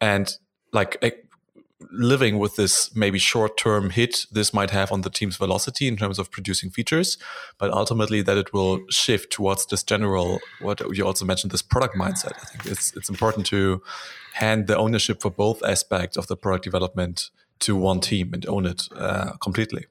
and 0.00 0.36
like 0.72 0.98
living 1.92 2.38
with 2.38 2.56
this 2.56 2.94
maybe 2.94 3.18
short 3.18 3.56
term 3.56 3.90
hit 3.90 4.26
this 4.32 4.52
might 4.52 4.70
have 4.70 4.90
on 4.90 5.02
the 5.02 5.10
team's 5.10 5.36
velocity 5.36 5.86
in 5.86 5.96
terms 5.96 6.18
of 6.18 6.30
producing 6.30 6.70
features, 6.70 7.18
but 7.58 7.70
ultimately 7.70 8.22
that 8.22 8.36
it 8.36 8.52
will 8.52 8.80
shift 8.90 9.30
towards 9.32 9.66
this 9.66 9.82
general, 9.82 10.40
what 10.60 10.80
you 10.96 11.06
also 11.06 11.24
mentioned, 11.24 11.50
this 11.50 11.62
product 11.62 11.96
mindset. 11.96 12.32
I 12.40 12.44
think 12.46 12.66
it's, 12.66 12.96
it's 12.96 13.10
important 13.10 13.46
to 13.46 13.82
hand 14.34 14.66
the 14.66 14.76
ownership 14.76 15.20
for 15.20 15.30
both 15.30 15.62
aspects 15.62 16.16
of 16.16 16.26
the 16.26 16.36
product 16.36 16.64
development 16.64 17.30
to 17.60 17.76
one 17.76 18.00
team 18.00 18.32
and 18.32 18.46
own 18.46 18.66
it 18.66 18.88
uh, 18.96 19.32
completely. 19.42 19.86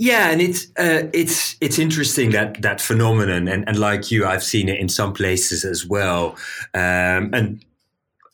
Yeah, 0.00 0.30
and 0.30 0.40
it's 0.40 0.66
uh, 0.78 1.08
it's 1.12 1.56
it's 1.60 1.76
interesting 1.76 2.30
that 2.30 2.62
that 2.62 2.80
phenomenon, 2.80 3.48
and, 3.48 3.68
and 3.68 3.76
like 3.76 4.12
you, 4.12 4.26
I've 4.26 4.44
seen 4.44 4.68
it 4.68 4.78
in 4.78 4.88
some 4.88 5.12
places 5.12 5.64
as 5.64 5.84
well. 5.84 6.36
Um, 6.72 7.34
and 7.34 7.64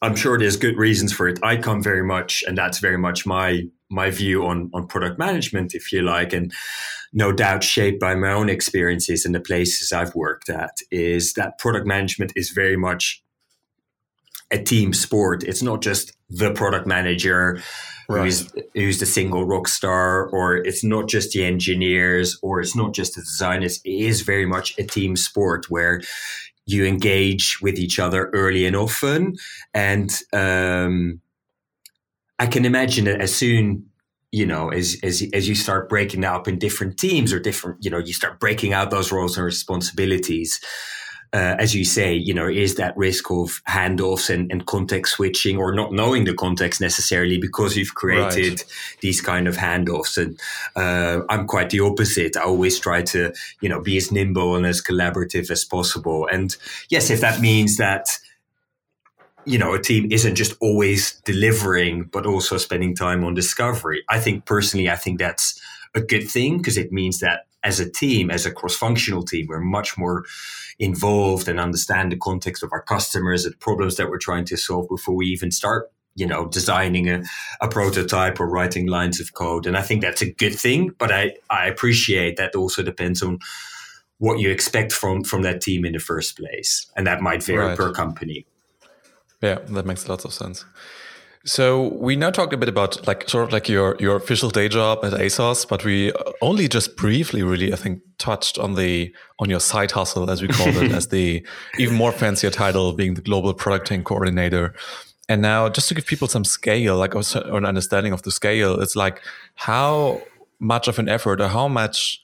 I'm 0.04 0.16
sure 0.16 0.38
there's 0.38 0.56
good 0.56 0.76
reasons 0.76 1.12
for 1.12 1.28
it. 1.28 1.38
I 1.42 1.56
come 1.56 1.82
very 1.82 2.04
much, 2.04 2.44
and 2.46 2.58
that's 2.58 2.78
very 2.78 2.98
much 2.98 3.24
my 3.24 3.62
my 3.90 4.10
view 4.10 4.44
on 4.44 4.70
on 4.74 4.86
product 4.86 5.18
management, 5.18 5.74
if 5.74 5.92
you 5.92 6.02
like, 6.02 6.32
and 6.32 6.52
no 7.12 7.32
doubt 7.32 7.64
shaped 7.64 8.00
by 8.00 8.14
my 8.14 8.32
own 8.32 8.50
experiences 8.50 9.24
and 9.24 9.34
the 9.34 9.40
places 9.40 9.92
I've 9.92 10.14
worked 10.14 10.50
at, 10.50 10.76
is 10.90 11.32
that 11.34 11.58
product 11.58 11.86
management 11.86 12.32
is 12.36 12.50
very 12.50 12.76
much 12.76 13.22
a 14.50 14.62
team 14.62 14.92
sport. 14.92 15.42
It's 15.42 15.62
not 15.62 15.80
just 15.80 16.14
the 16.28 16.52
product 16.52 16.86
manager 16.86 17.62
right. 18.08 18.24
who's 18.24 18.52
who's 18.74 19.00
the 19.00 19.06
single 19.06 19.46
rock 19.46 19.68
star, 19.68 20.28
or 20.28 20.56
it's 20.56 20.84
not 20.84 21.08
just 21.08 21.32
the 21.32 21.44
engineers, 21.44 22.38
or 22.42 22.60
it's 22.60 22.76
not 22.76 22.94
just 22.94 23.14
the 23.14 23.22
designers. 23.22 23.80
It 23.84 23.90
is 23.90 24.20
very 24.20 24.44
much 24.44 24.78
a 24.78 24.84
team 24.84 25.16
sport 25.16 25.70
where 25.70 26.02
you 26.66 26.84
engage 26.84 27.58
with 27.60 27.78
each 27.78 27.98
other 27.98 28.30
early 28.32 28.66
and 28.66 28.76
often. 28.76 29.36
And 29.72 30.10
um, 30.32 31.20
I 32.38 32.46
can 32.46 32.64
imagine 32.64 33.04
that 33.04 33.20
as 33.20 33.34
soon, 33.34 33.86
you 34.32 34.46
know, 34.46 34.70
as, 34.70 34.96
as, 35.02 35.22
as 35.32 35.48
you 35.48 35.54
start 35.54 35.88
breaking 35.88 36.24
up 36.24 36.48
in 36.48 36.58
different 36.58 36.98
teams 36.98 37.32
or 37.32 37.38
different, 37.38 37.84
you 37.84 37.90
know, 37.90 37.98
you 37.98 38.12
start 38.12 38.40
breaking 38.40 38.72
out 38.72 38.90
those 38.90 39.12
roles 39.12 39.36
and 39.36 39.44
responsibilities 39.44 40.60
uh, 41.34 41.56
as 41.58 41.74
you 41.74 41.84
say, 41.84 42.14
you 42.14 42.32
know, 42.32 42.46
is 42.46 42.76
that 42.76 42.96
risk 42.96 43.28
of 43.28 43.60
handoffs 43.68 44.32
and, 44.32 44.50
and, 44.52 44.66
context 44.66 45.14
switching 45.14 45.56
or 45.56 45.74
not 45.74 45.92
knowing 45.92 46.24
the 46.24 46.32
context 46.32 46.80
necessarily 46.80 47.38
because 47.38 47.76
you've 47.76 47.96
created 47.96 48.60
right. 48.60 48.64
these 49.00 49.20
kind 49.20 49.48
of 49.48 49.56
handoffs. 49.56 50.16
And 50.16 50.38
uh, 50.76 51.24
I'm 51.28 51.48
quite 51.48 51.70
the 51.70 51.80
opposite. 51.80 52.36
I 52.36 52.42
always 52.42 52.78
try 52.78 53.02
to, 53.02 53.32
you 53.60 53.68
know, 53.68 53.80
be 53.80 53.96
as 53.96 54.12
nimble 54.12 54.54
and 54.54 54.64
as 54.64 54.80
collaborative 54.80 55.50
as 55.50 55.64
possible. 55.64 56.28
And 56.30 56.56
yes, 56.88 57.10
if 57.10 57.20
that 57.20 57.40
means 57.40 57.78
that 57.78 58.06
you 59.46 59.58
know, 59.58 59.74
a 59.74 59.82
team 59.82 60.10
isn't 60.10 60.36
just 60.36 60.54
always 60.60 61.20
delivering, 61.26 62.04
but 62.04 62.24
also 62.24 62.56
spending 62.56 62.94
time 62.94 63.22
on 63.24 63.34
discovery. 63.34 64.02
I 64.08 64.18
think 64.18 64.46
personally, 64.46 64.88
I 64.88 64.96
think 64.96 65.18
that's 65.18 65.60
a 65.94 66.00
good 66.00 66.30
thing 66.30 66.58
because 66.58 66.78
it 66.78 66.92
means 66.92 67.18
that 67.18 67.46
as 67.62 67.80
a 67.80 67.90
team, 67.90 68.30
as 68.30 68.46
a 68.46 68.50
cross 68.50 68.74
functional 68.76 69.22
team, 69.22 69.46
we're 69.48 69.60
much 69.60 69.98
more 69.98 70.24
involved 70.78 71.48
and 71.48 71.60
understand 71.60 72.12
the 72.12 72.16
context 72.16 72.62
of 72.62 72.72
our 72.72 72.82
customers 72.82 73.44
and 73.44 73.58
problems 73.60 73.96
that 73.96 74.08
we're 74.08 74.18
trying 74.18 74.44
to 74.46 74.56
solve 74.56 74.88
before 74.88 75.14
we 75.14 75.26
even 75.26 75.50
start 75.50 75.90
you 76.14 76.26
know 76.26 76.46
designing 76.46 77.08
a, 77.08 77.22
a 77.60 77.68
prototype 77.68 78.40
or 78.40 78.48
writing 78.48 78.86
lines 78.86 79.20
of 79.20 79.34
code. 79.34 79.66
And 79.66 79.76
i 79.76 79.82
think 79.82 80.00
that's 80.00 80.22
a 80.22 80.30
good 80.30 80.54
thing 80.54 80.90
but 80.98 81.10
i 81.12 81.34
i 81.50 81.66
appreciate 81.66 82.36
that 82.36 82.54
also 82.54 82.82
depends 82.82 83.22
on 83.22 83.38
what 84.18 84.38
you 84.38 84.50
expect 84.50 84.92
from 84.92 85.24
from 85.24 85.42
that 85.42 85.60
team 85.60 85.84
in 85.84 85.92
the 85.92 85.98
first 85.98 86.38
place. 86.38 86.86
And 86.96 87.06
that 87.06 87.20
might 87.20 87.42
vary 87.42 87.66
right. 87.66 87.76
per 87.76 87.92
company. 87.92 88.46
Yeah 89.40 89.58
that 89.68 89.86
makes 89.86 90.08
lots 90.08 90.24
of 90.24 90.32
sense 90.32 90.64
so 91.46 91.88
we 91.94 92.16
now 92.16 92.30
talked 92.30 92.54
a 92.54 92.56
bit 92.56 92.70
about 92.70 93.06
like 93.06 93.28
sort 93.28 93.44
of 93.44 93.52
like 93.52 93.68
your 93.68 93.96
your 94.00 94.16
official 94.16 94.48
day 94.48 94.66
job 94.68 95.04
at 95.04 95.12
ASOS, 95.12 95.68
but 95.68 95.84
we 95.84 96.10
only 96.40 96.68
just 96.68 96.96
briefly, 96.96 97.42
really, 97.42 97.70
I 97.70 97.76
think, 97.76 98.00
touched 98.16 98.58
on 98.58 98.76
the 98.76 99.14
on 99.38 99.50
your 99.50 99.60
side 99.60 99.90
hustle, 99.90 100.30
as 100.30 100.40
we 100.40 100.48
called 100.48 100.76
it, 100.76 100.90
as 100.98 101.08
the 101.08 101.46
even 101.78 101.96
more 101.96 102.12
fancier 102.12 102.50
title, 102.50 102.94
being 102.94 103.12
the 103.12 103.20
global 103.20 103.52
product 103.52 103.88
team 103.88 104.02
coordinator. 104.02 104.74
And 105.28 105.42
now, 105.42 105.68
just 105.68 105.88
to 105.88 105.94
give 105.94 106.06
people 106.06 106.28
some 106.28 106.44
scale, 106.44 106.96
like 106.96 107.14
or 107.14 107.22
an 107.58 107.66
understanding 107.66 108.14
of 108.14 108.22
the 108.22 108.30
scale, 108.30 108.80
it's 108.80 108.96
like 108.96 109.20
how 109.54 110.22
much 110.60 110.88
of 110.88 110.98
an 110.98 111.10
effort 111.10 111.42
or 111.42 111.48
how 111.48 111.68
much 111.68 112.23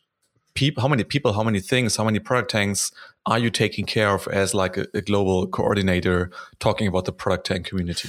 people, 0.54 0.82
how 0.82 0.88
many 0.88 1.04
people, 1.04 1.32
how 1.32 1.42
many 1.42 1.60
things, 1.60 1.96
how 1.96 2.04
many 2.04 2.18
product 2.18 2.50
tanks 2.50 2.92
are 3.26 3.38
you 3.38 3.50
taking 3.50 3.84
care 3.84 4.14
of 4.14 4.26
as 4.28 4.54
like 4.54 4.76
a, 4.76 4.86
a 4.94 5.02
global 5.02 5.46
coordinator 5.46 6.30
talking 6.58 6.86
about 6.86 7.04
the 7.04 7.12
product 7.12 7.46
tank 7.46 7.66
community? 7.66 8.08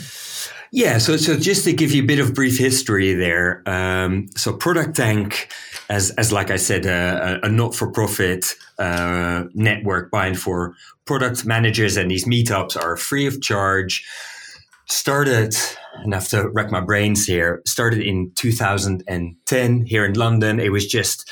Yeah, 0.73 0.99
so 0.99 1.17
so 1.17 1.37
just 1.37 1.65
to 1.65 1.73
give 1.73 1.91
you 1.91 2.03
a 2.03 2.05
bit 2.05 2.19
of 2.19 2.33
brief 2.33 2.57
history 2.57 3.13
there. 3.13 3.61
Um, 3.65 4.29
so 4.37 4.53
Product 4.53 4.95
Tank, 4.95 5.51
as 5.89 6.11
as 6.11 6.31
like 6.31 6.49
I 6.49 6.55
said, 6.55 6.85
uh, 6.85 7.39
a, 7.43 7.47
a 7.47 7.49
not 7.49 7.75
for 7.75 7.91
profit 7.91 8.45
uh, 8.79 9.43
network 9.53 10.11
buying 10.11 10.33
for 10.33 10.73
product 11.03 11.45
managers, 11.45 11.97
and 11.97 12.09
these 12.09 12.25
meetups 12.25 12.81
are 12.81 12.95
free 12.95 13.27
of 13.27 13.41
charge. 13.41 14.07
Started, 14.87 15.55
and 16.03 16.13
I 16.13 16.17
have 16.17 16.29
to 16.29 16.49
rack 16.49 16.71
my 16.71 16.81
brains 16.81 17.25
here. 17.25 17.61
Started 17.65 18.01
in 18.01 18.31
2010 18.35 19.85
here 19.85 20.05
in 20.05 20.13
London. 20.13 20.59
It 20.61 20.71
was 20.71 20.87
just 20.87 21.29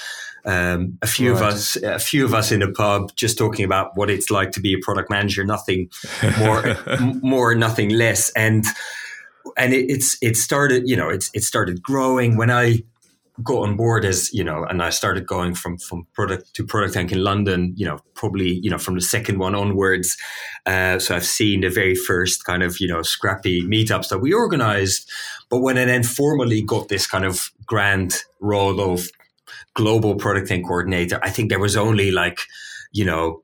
um, 0.49 0.97
a 1.03 1.07
few 1.07 1.33
right. 1.33 1.41
of 1.41 1.47
us, 1.47 1.75
a 1.75 1.99
few 1.99 2.25
of 2.25 2.33
us 2.33 2.51
in 2.51 2.63
a 2.63 2.71
pub, 2.71 3.15
just 3.15 3.38
talking 3.38 3.63
about 3.63 3.95
what 3.95 4.09
it's 4.09 4.31
like 4.31 4.51
to 4.53 4.59
be 4.59 4.73
a 4.73 4.79
product 4.81 5.09
manager. 5.09 5.43
Nothing 5.43 5.91
more, 6.39 6.75
more, 7.21 7.53
nothing 7.53 7.89
less. 7.89 8.31
And 8.31 8.65
and 9.57 9.73
it, 9.73 9.91
it's 9.91 10.17
it 10.23 10.38
started, 10.38 10.89
you 10.89 10.95
know, 10.95 11.07
it's 11.07 11.29
it 11.35 11.43
started 11.43 11.83
growing 11.83 12.35
when 12.35 12.49
I 12.49 12.79
got 13.43 13.59
on 13.59 13.77
board 13.77 14.05
as 14.05 14.33
you 14.33 14.43
know, 14.43 14.63
and 14.63 14.81
I 14.81 14.89
started 14.89 15.27
going 15.27 15.53
from 15.53 15.77
from 15.77 16.07
product 16.13 16.55
to 16.55 16.65
product 16.65 16.95
tank 16.95 17.12
in 17.12 17.23
London. 17.23 17.73
You 17.77 17.85
know, 17.85 17.99
probably 18.15 18.59
you 18.63 18.71
know 18.71 18.79
from 18.79 18.95
the 18.95 19.01
second 19.01 19.38
one 19.38 19.53
onwards. 19.53 20.17
Uh, 20.65 20.97
so 20.97 21.15
I've 21.15 21.27
seen 21.27 21.62
the 21.62 21.69
very 21.69 21.93
first 21.93 22.43
kind 22.43 22.63
of 22.63 22.79
you 22.79 22.88
know 22.88 23.03
scrappy 23.03 23.62
meetups 23.62 24.09
that 24.09 24.17
we 24.17 24.33
organized. 24.33 25.07
But 25.47 25.59
when 25.59 25.77
I 25.77 25.85
then 25.85 26.01
formally 26.01 26.63
got 26.63 26.88
this 26.88 27.05
kind 27.05 27.25
of 27.25 27.51
grand 27.67 28.23
role 28.39 28.81
of 28.81 29.09
global 29.79 30.15
product 30.15 30.49
tank 30.49 30.65
coordinator, 30.65 31.19
I 31.23 31.29
think 31.29 31.49
there 31.49 31.59
was 31.59 31.77
only 31.77 32.11
like, 32.11 32.39
you 32.91 33.05
know, 33.05 33.43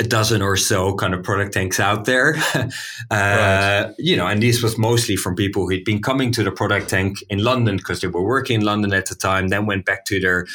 a 0.00 0.04
dozen 0.04 0.40
or 0.42 0.56
so 0.56 0.94
kind 0.94 1.12
of 1.12 1.22
product 1.22 1.52
tanks 1.52 1.78
out 1.78 2.06
there. 2.06 2.36
uh, 2.54 2.68
right. 3.10 3.94
You 3.98 4.16
know, 4.16 4.26
and 4.26 4.42
this 4.42 4.62
was 4.62 4.78
mostly 4.78 5.16
from 5.16 5.34
people 5.34 5.68
who'd 5.68 5.84
been 5.84 6.00
coming 6.00 6.32
to 6.32 6.42
the 6.42 6.52
product 6.52 6.88
tank 6.88 7.18
in 7.28 7.44
London 7.44 7.76
because 7.76 8.00
they 8.00 8.08
were 8.08 8.24
working 8.24 8.60
in 8.60 8.64
London 8.64 8.94
at 8.94 9.06
the 9.06 9.14
time, 9.14 9.48
then 9.48 9.66
went 9.66 9.84
back 9.84 10.06
to 10.06 10.18
their 10.18 10.46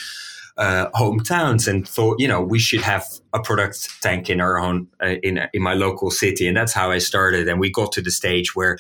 uh, 0.58 0.90
hometowns 0.92 1.68
and 1.68 1.88
thought, 1.88 2.20
you 2.20 2.28
know, 2.28 2.42
we 2.42 2.60
should 2.60 2.82
have 2.82 3.06
a 3.34 3.40
product 3.40 4.02
tank 4.02 4.30
in 4.30 4.42
our 4.42 4.58
own, 4.58 4.88
uh, 5.04 5.16
in, 5.24 5.48
in 5.54 5.62
my 5.62 5.74
local 5.74 6.10
city. 6.10 6.48
And 6.48 6.58
that's 6.58 6.74
how 6.74 6.90
I 6.90 7.00
started. 7.00 7.48
And 7.48 7.60
we 7.60 7.72
got 7.72 7.92
to 7.94 8.02
the 8.02 8.12
stage 8.12 8.56
where, 8.56 8.78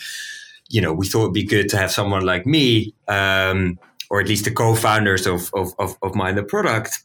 you 0.69 0.81
know, 0.81 0.93
we 0.93 1.07
thought 1.07 1.23
it'd 1.23 1.33
be 1.33 1.43
good 1.43 1.69
to 1.69 1.77
have 1.77 1.91
someone 1.91 2.25
like 2.25 2.45
me, 2.45 2.93
um, 3.07 3.77
or 4.13 4.21
at 4.21 4.27
least 4.27 4.45
the 4.45 4.51
co-founders 4.51 5.25
of, 5.25 5.49
of, 5.55 5.73
of, 5.79 5.97
of 6.03 6.13
Mind 6.13 6.37
the 6.37 6.43
Product, 6.43 7.03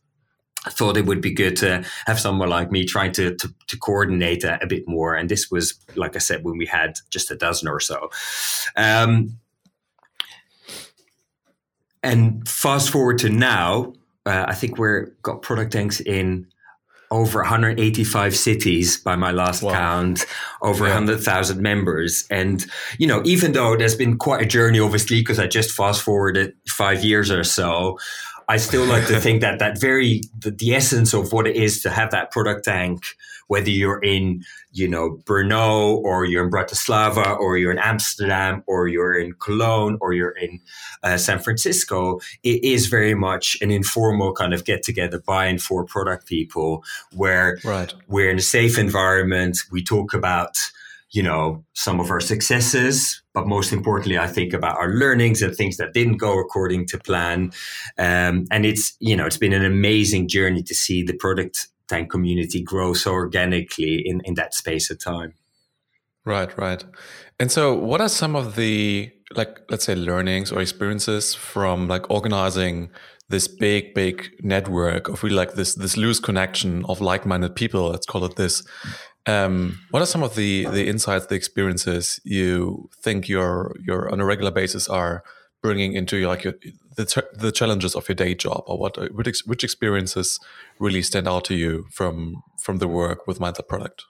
thought 0.68 0.98
it 0.98 1.06
would 1.06 1.22
be 1.22 1.32
good 1.32 1.56
to 1.56 1.82
have 2.04 2.20
someone 2.20 2.50
like 2.50 2.70
me 2.70 2.84
trying 2.84 3.12
to, 3.12 3.34
to, 3.34 3.54
to 3.66 3.78
coordinate 3.78 4.44
a, 4.44 4.62
a, 4.62 4.66
bit 4.66 4.86
more. 4.86 5.14
And 5.14 5.26
this 5.26 5.50
was, 5.50 5.72
like 5.96 6.16
I 6.16 6.18
said, 6.18 6.44
when 6.44 6.58
we 6.58 6.66
had 6.66 6.98
just 7.08 7.30
a 7.30 7.34
dozen 7.34 7.66
or 7.66 7.80
so. 7.80 8.10
Um, 8.76 9.38
and 12.02 12.46
fast 12.46 12.90
forward 12.90 13.16
to 13.20 13.30
now, 13.30 13.94
uh, 14.26 14.44
I 14.46 14.54
think 14.54 14.76
we're 14.76 15.06
got 15.22 15.40
product 15.40 15.72
tanks 15.72 16.00
in 16.00 16.46
over 17.10 17.40
185 17.40 18.36
cities 18.36 18.98
by 18.98 19.16
my 19.16 19.30
last 19.30 19.62
wow. 19.62 19.72
count, 19.72 20.26
over 20.62 20.86
yeah. 20.86 20.94
100,000 20.94 21.60
members. 21.60 22.24
And, 22.30 22.64
you 22.98 23.06
know, 23.06 23.22
even 23.24 23.52
though 23.52 23.76
there's 23.76 23.96
been 23.96 24.18
quite 24.18 24.42
a 24.42 24.46
journey, 24.46 24.80
obviously, 24.80 25.20
because 25.20 25.38
I 25.38 25.46
just 25.46 25.72
fast 25.72 26.02
forwarded 26.02 26.54
five 26.66 27.04
years 27.04 27.30
or 27.30 27.44
so, 27.44 27.98
I 28.48 28.56
still 28.56 28.84
like 28.84 29.06
to 29.06 29.20
think 29.20 29.40
that 29.40 29.58
that 29.58 29.80
very, 29.80 30.22
the, 30.38 30.50
the 30.50 30.74
essence 30.74 31.14
of 31.14 31.32
what 31.32 31.46
it 31.46 31.56
is 31.56 31.82
to 31.82 31.90
have 31.90 32.10
that 32.10 32.30
product 32.30 32.64
tank 32.64 33.02
whether 33.48 33.70
you're 33.70 34.00
in, 34.00 34.42
you 34.72 34.86
know, 34.86 35.18
Brno 35.24 35.96
or 35.96 36.24
you're 36.24 36.44
in 36.44 36.50
Bratislava 36.50 37.38
or 37.38 37.58
you're 37.58 37.72
in 37.72 37.78
Amsterdam 37.78 38.62
or 38.66 38.88
you're 38.88 39.18
in 39.18 39.32
Cologne 39.34 39.98
or 40.00 40.12
you're 40.12 40.36
in 40.38 40.60
uh, 41.02 41.16
San 41.16 41.40
Francisco, 41.40 42.20
it 42.42 42.62
is 42.62 42.86
very 42.86 43.14
much 43.14 43.56
an 43.60 43.70
informal 43.70 44.32
kind 44.32 44.54
of 44.54 44.64
get 44.64 44.82
together 44.82 45.20
by 45.26 45.46
and 45.46 45.60
for 45.60 45.84
product 45.84 46.26
people 46.26 46.84
where 47.14 47.58
right. 47.64 47.92
we're 48.06 48.30
in 48.30 48.38
a 48.38 48.42
safe 48.42 48.78
environment. 48.78 49.58
We 49.72 49.82
talk 49.82 50.14
about, 50.14 50.58
you 51.10 51.22
know, 51.22 51.64
some 51.72 52.00
of 52.00 52.10
our 52.10 52.20
successes, 52.20 53.22
but 53.32 53.46
most 53.46 53.72
importantly, 53.72 54.18
I 54.18 54.26
think 54.26 54.52
about 54.52 54.76
our 54.76 54.90
learnings 54.90 55.40
and 55.40 55.56
things 55.56 55.78
that 55.78 55.94
didn't 55.94 56.18
go 56.18 56.38
according 56.38 56.86
to 56.88 56.98
plan. 56.98 57.50
Um, 57.96 58.46
and 58.50 58.66
it's, 58.66 58.94
you 59.00 59.16
know, 59.16 59.24
it's 59.24 59.38
been 59.38 59.54
an 59.54 59.64
amazing 59.64 60.28
journey 60.28 60.62
to 60.64 60.74
see 60.74 61.02
the 61.02 61.14
product 61.14 61.68
tank 61.88 62.10
community 62.10 62.62
grow 62.62 62.92
so 62.92 63.12
organically 63.12 64.02
in, 64.06 64.20
in 64.24 64.34
that 64.34 64.54
space 64.54 64.90
of 64.90 64.98
time. 65.02 65.34
Right, 66.24 66.56
right. 66.58 66.84
And 67.40 67.50
so 67.50 67.74
what 67.74 68.00
are 68.00 68.08
some 68.08 68.36
of 68.36 68.56
the 68.56 69.10
like 69.34 69.60
let's 69.70 69.84
say 69.84 69.94
learnings 69.94 70.50
or 70.50 70.60
experiences 70.60 71.34
from 71.34 71.86
like 71.86 72.10
organizing 72.10 72.90
this 73.28 73.46
big, 73.46 73.94
big 73.94 74.30
network 74.40 75.08
of 75.08 75.22
really 75.22 75.36
like 75.36 75.52
this 75.54 75.74
this 75.74 75.96
loose 75.96 76.18
connection 76.18 76.84
of 76.86 77.00
like-minded 77.00 77.54
people, 77.54 77.90
let's 77.90 78.06
call 78.06 78.24
it 78.24 78.36
this. 78.36 78.66
Um, 79.26 79.78
what 79.90 80.02
are 80.02 80.06
some 80.06 80.22
of 80.22 80.34
the 80.34 80.66
the 80.66 80.88
insights, 80.88 81.26
the 81.26 81.34
experiences 81.34 82.20
you 82.24 82.88
think 83.02 83.28
you're 83.28 83.74
you're 83.86 84.10
on 84.10 84.20
a 84.20 84.24
regular 84.24 84.50
basis 84.50 84.88
are 84.88 85.22
bringing 85.62 85.92
into 85.92 86.16
your, 86.16 86.28
like 86.28 86.44
your, 86.44 86.54
the 86.96 87.24
the 87.32 87.52
challenges 87.52 87.94
of 87.94 88.08
your 88.08 88.16
day 88.16 88.34
job, 88.34 88.64
or 88.66 88.78
what 88.78 88.96
which, 89.14 89.42
which 89.46 89.64
experiences 89.64 90.38
really 90.78 91.02
stand 91.02 91.28
out 91.28 91.44
to 91.44 91.54
you 91.54 91.86
from 91.92 92.42
from 92.62 92.78
the 92.78 92.88
work 92.88 93.26
with 93.26 93.40
Mind 93.40 93.56
the 93.56 93.62
Product? 93.62 94.04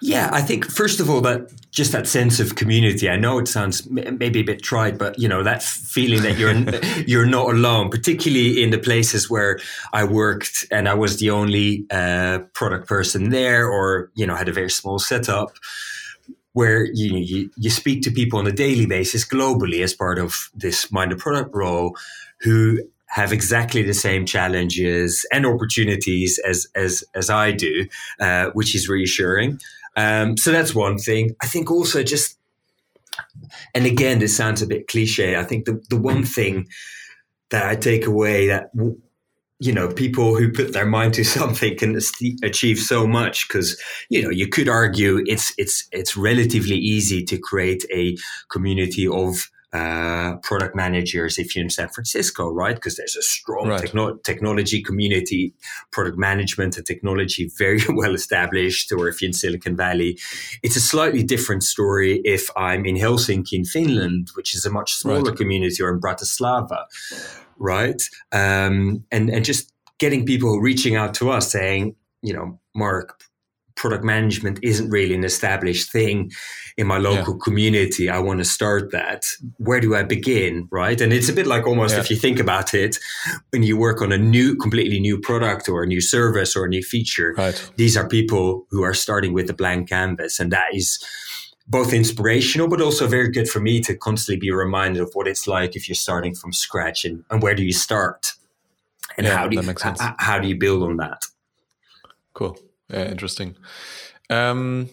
Yeah, 0.00 0.30
I 0.32 0.40
think 0.40 0.70
first 0.70 1.00
of 1.00 1.10
all 1.10 1.20
that 1.22 1.50
just 1.70 1.92
that 1.92 2.06
sense 2.06 2.40
of 2.40 2.56
community. 2.56 3.08
I 3.08 3.16
know 3.16 3.38
it 3.38 3.48
sounds 3.48 3.88
maybe 3.90 4.40
a 4.40 4.44
bit 4.44 4.62
trite, 4.62 4.98
but 4.98 5.18
you 5.18 5.28
know 5.28 5.42
that 5.42 5.62
feeling 5.62 6.22
that 6.22 6.38
you're 6.38 6.54
you're 7.06 7.26
not 7.26 7.50
alone, 7.50 7.90
particularly 7.90 8.62
in 8.62 8.70
the 8.70 8.78
places 8.78 9.30
where 9.30 9.58
I 9.92 10.04
worked 10.04 10.66
and 10.70 10.88
I 10.88 10.94
was 10.94 11.18
the 11.18 11.30
only 11.30 11.86
uh, 11.90 12.40
product 12.54 12.88
person 12.88 13.30
there, 13.30 13.66
or 13.68 14.10
you 14.14 14.26
know 14.26 14.34
had 14.34 14.48
a 14.48 14.52
very 14.52 14.70
small 14.70 14.98
setup 14.98 15.56
where 16.54 16.86
you, 16.86 17.16
you, 17.16 17.50
you 17.56 17.68
speak 17.68 18.02
to 18.02 18.10
people 18.10 18.38
on 18.38 18.46
a 18.46 18.52
daily 18.52 18.86
basis 18.86 19.26
globally 19.26 19.82
as 19.82 19.92
part 19.92 20.18
of 20.18 20.48
this 20.54 20.90
mind 20.90 21.16
product 21.18 21.50
role 21.54 21.96
who 22.40 22.78
have 23.08 23.32
exactly 23.32 23.82
the 23.82 23.94
same 23.94 24.24
challenges 24.24 25.26
and 25.32 25.46
opportunities 25.46 26.40
as 26.40 26.66
as 26.74 27.04
as 27.14 27.30
I 27.30 27.52
do, 27.52 27.86
uh, 28.18 28.50
which 28.54 28.74
is 28.74 28.88
reassuring. 28.88 29.60
Um, 29.96 30.36
so 30.36 30.50
that's 30.50 30.74
one 30.74 30.98
thing. 30.98 31.36
I 31.40 31.46
think 31.46 31.70
also 31.70 32.02
just, 32.02 32.36
and 33.74 33.86
again, 33.86 34.18
this 34.18 34.36
sounds 34.36 34.62
a 34.62 34.66
bit 34.66 34.88
cliche. 34.88 35.36
I 35.36 35.44
think 35.44 35.64
the 35.64 35.80
the 35.90 35.96
one 35.96 36.24
thing 36.24 36.66
that 37.50 37.66
I 37.66 37.76
take 37.76 38.06
away 38.06 38.48
that 38.48 38.70
you 39.66 39.72
know 39.76 39.88
people 40.04 40.28
who 40.38 40.46
put 40.60 40.68
their 40.72 40.86
mind 40.98 41.12
to 41.14 41.24
something 41.38 41.72
can 41.82 41.92
achieve 42.50 42.78
so 42.92 42.98
much 43.18 43.36
because 43.48 43.68
you 44.14 44.20
know 44.22 44.30
you 44.40 44.46
could 44.54 44.68
argue 44.68 45.14
it's 45.34 45.46
it's 45.62 45.76
it's 45.98 46.12
relatively 46.30 46.76
easy 46.94 47.20
to 47.30 47.36
create 47.48 47.82
a 48.02 48.16
community 48.54 49.06
of 49.22 49.30
uh, 49.82 50.36
product 50.48 50.74
managers 50.76 51.32
if 51.42 51.46
you're 51.56 51.64
in 51.64 51.68
San 51.80 51.88
Francisco, 51.88 52.42
right? 52.62 52.76
Because 52.76 52.94
there's 52.96 53.16
a 53.16 53.22
strong 53.36 53.66
Right. 53.68 53.80
techno- 53.84 54.16
technology 54.30 54.80
community, 54.90 55.52
product 55.90 56.16
management 56.16 56.76
and 56.76 56.86
technology 56.86 57.50
very 57.64 57.80
well 58.00 58.14
established. 58.14 58.92
Or 58.92 59.08
if 59.08 59.20
you're 59.20 59.30
in 59.32 59.32
Silicon 59.42 59.74
Valley, 59.76 60.12
it's 60.62 60.76
a 60.76 60.80
slightly 60.92 61.24
different 61.24 61.62
story 61.64 62.20
if 62.36 62.42
I'm 62.56 62.82
in 62.90 62.96
Helsinki, 63.04 63.54
in 63.60 63.64
Finland, 63.64 64.28
which 64.36 64.54
is 64.56 64.64
a 64.64 64.70
much 64.78 64.90
smaller 65.02 65.30
Right. 65.30 65.36
community, 65.40 65.82
or 65.82 65.90
in 65.94 65.98
Bratislava, 66.06 66.80
right? 67.58 68.00
Um, 68.32 69.04
and 69.10 69.30
and 69.30 69.44
just 69.44 69.72
getting 69.98 70.26
people 70.26 70.60
reaching 70.60 70.96
out 70.96 71.14
to 71.14 71.30
us 71.30 71.50
saying, 71.52 71.94
you 72.22 72.32
know, 72.34 72.58
Marc, 72.74 73.20
product 73.76 74.04
management 74.04 74.58
isn't 74.62 74.90
really 74.90 75.14
an 75.14 75.24
established 75.24 75.90
thing 75.92 76.30
in 76.76 76.86
my 76.86 76.98
local 76.98 77.36
community. 77.36 78.08
I 78.08 78.18
want 78.18 78.38
to 78.38 78.44
start 78.44 78.92
that. 78.92 79.24
Where 79.58 79.80
do 79.80 79.94
I 79.94 80.02
begin? 80.04 80.68
Right. 80.70 81.00
And 81.00 81.12
it's 81.12 81.28
a 81.28 81.32
bit 81.32 81.46
like 81.46 81.66
almost 81.66 81.94
Yeah. 81.94 82.00
if 82.00 82.10
you 82.10 82.16
think 82.16 82.38
about 82.40 82.72
it, 82.74 82.98
when 83.50 83.62
you 83.62 83.76
work 83.76 84.00
on 84.02 84.12
a 84.12 84.18
new, 84.18 84.56
completely 84.56 85.00
new 85.00 85.18
product 85.20 85.68
or 85.68 85.82
a 85.82 85.86
new 85.86 86.00
service 86.00 86.56
or 86.56 86.64
a 86.64 86.68
new 86.68 86.82
feature, 86.82 87.34
Right. 87.36 87.70
these 87.76 87.96
are 87.96 88.08
people 88.08 88.66
who 88.70 88.82
are 88.82 88.94
starting 88.94 89.32
with 89.32 89.50
a 89.50 89.54
blank 89.54 89.88
canvas. 89.88 90.40
And 90.40 90.50
that 90.52 90.66
is 90.72 90.98
both 91.66 91.92
inspirational, 91.92 92.68
but 92.68 92.80
also 92.80 93.06
very 93.06 93.30
good 93.30 93.48
for 93.48 93.60
me 93.60 93.80
to 93.80 93.96
constantly 93.96 94.38
be 94.38 94.50
reminded 94.50 95.02
of 95.02 95.10
what 95.14 95.26
it's 95.26 95.46
like 95.46 95.74
if 95.76 95.88
you're 95.88 95.94
starting 95.94 96.34
from 96.34 96.52
scratch 96.52 97.04
and, 97.04 97.24
and 97.30 97.42
where 97.42 97.54
do 97.54 97.62
you 97.64 97.72
start? 97.72 98.32
And 99.16 99.26
Yeah, 99.26 99.36
how 99.36 99.48
do 99.48 99.56
you, 99.56 99.62
sense. 99.62 100.02
h- 100.02 100.14
how 100.18 100.38
do 100.38 100.48
you 100.48 100.56
build 100.56 100.82
on 100.82 100.96
that? 100.98 101.24
Cool. 102.34 102.58
Yeah, 102.90 103.04
interesting. 103.10 103.56
Um, 104.28 104.90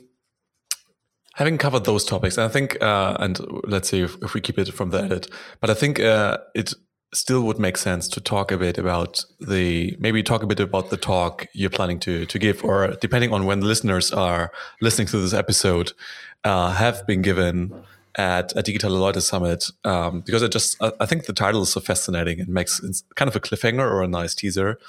having 1.35 1.57
covered 1.57 1.83
those 1.85 2.05
topics, 2.05 2.37
I 2.37 2.47
think, 2.47 2.81
uh, 2.81 3.17
and 3.19 3.39
let's 3.65 3.89
see 3.89 4.01
if, 4.01 4.15
if 4.21 4.33
we 4.33 4.41
keep 4.41 4.57
it 4.57 4.73
from 4.73 4.91
the 4.91 5.01
edit, 5.03 5.27
but 5.59 5.69
I 5.69 5.73
think 5.73 5.99
uh, 5.99 6.37
it 6.55 6.73
still 7.13 7.41
would 7.43 7.59
make 7.59 7.77
sense 7.77 8.07
to 8.07 8.21
talk 8.21 8.51
a 8.51 8.57
bit 8.57 8.77
about 8.77 9.25
the 9.39 9.95
maybe 9.99 10.23
talk 10.23 10.43
a 10.43 10.47
bit 10.47 10.59
about 10.59 10.89
the 10.89 10.97
talk 10.97 11.47
you're 11.53 11.69
planning 11.69 11.99
to 11.99 12.25
to 12.25 12.39
give, 12.39 12.63
or 12.63 12.95
depending 13.01 13.33
on 13.33 13.45
when 13.45 13.59
the 13.59 13.65
listeners 13.65 14.11
are 14.11 14.51
listening 14.81 15.07
to 15.07 15.17
this 15.17 15.33
episode, 15.33 15.93
uh, 16.43 16.71
have 16.71 17.05
been 17.05 17.21
given 17.21 17.73
at 18.15 18.51
a 18.57 18.63
Digitale 18.63 18.99
Leute 18.99 19.23
Summit 19.23 19.69
um, 19.85 20.21
because 20.21 20.43
i 20.43 20.47
just 20.47 20.75
I, 20.81 21.05
think 21.05 21.25
the 21.25 21.33
title 21.33 21.61
is 21.61 21.71
so 21.71 21.79
fascinating 21.79 22.41
and 22.41 22.49
makes 22.49 22.81
it's 22.83 23.03
kind 23.15 23.29
of 23.29 23.35
a 23.35 23.39
cliffhanger 23.39 23.79
or 23.89 24.03
a 24.03 24.07
nice 24.07 24.35
teaser. 24.35 24.79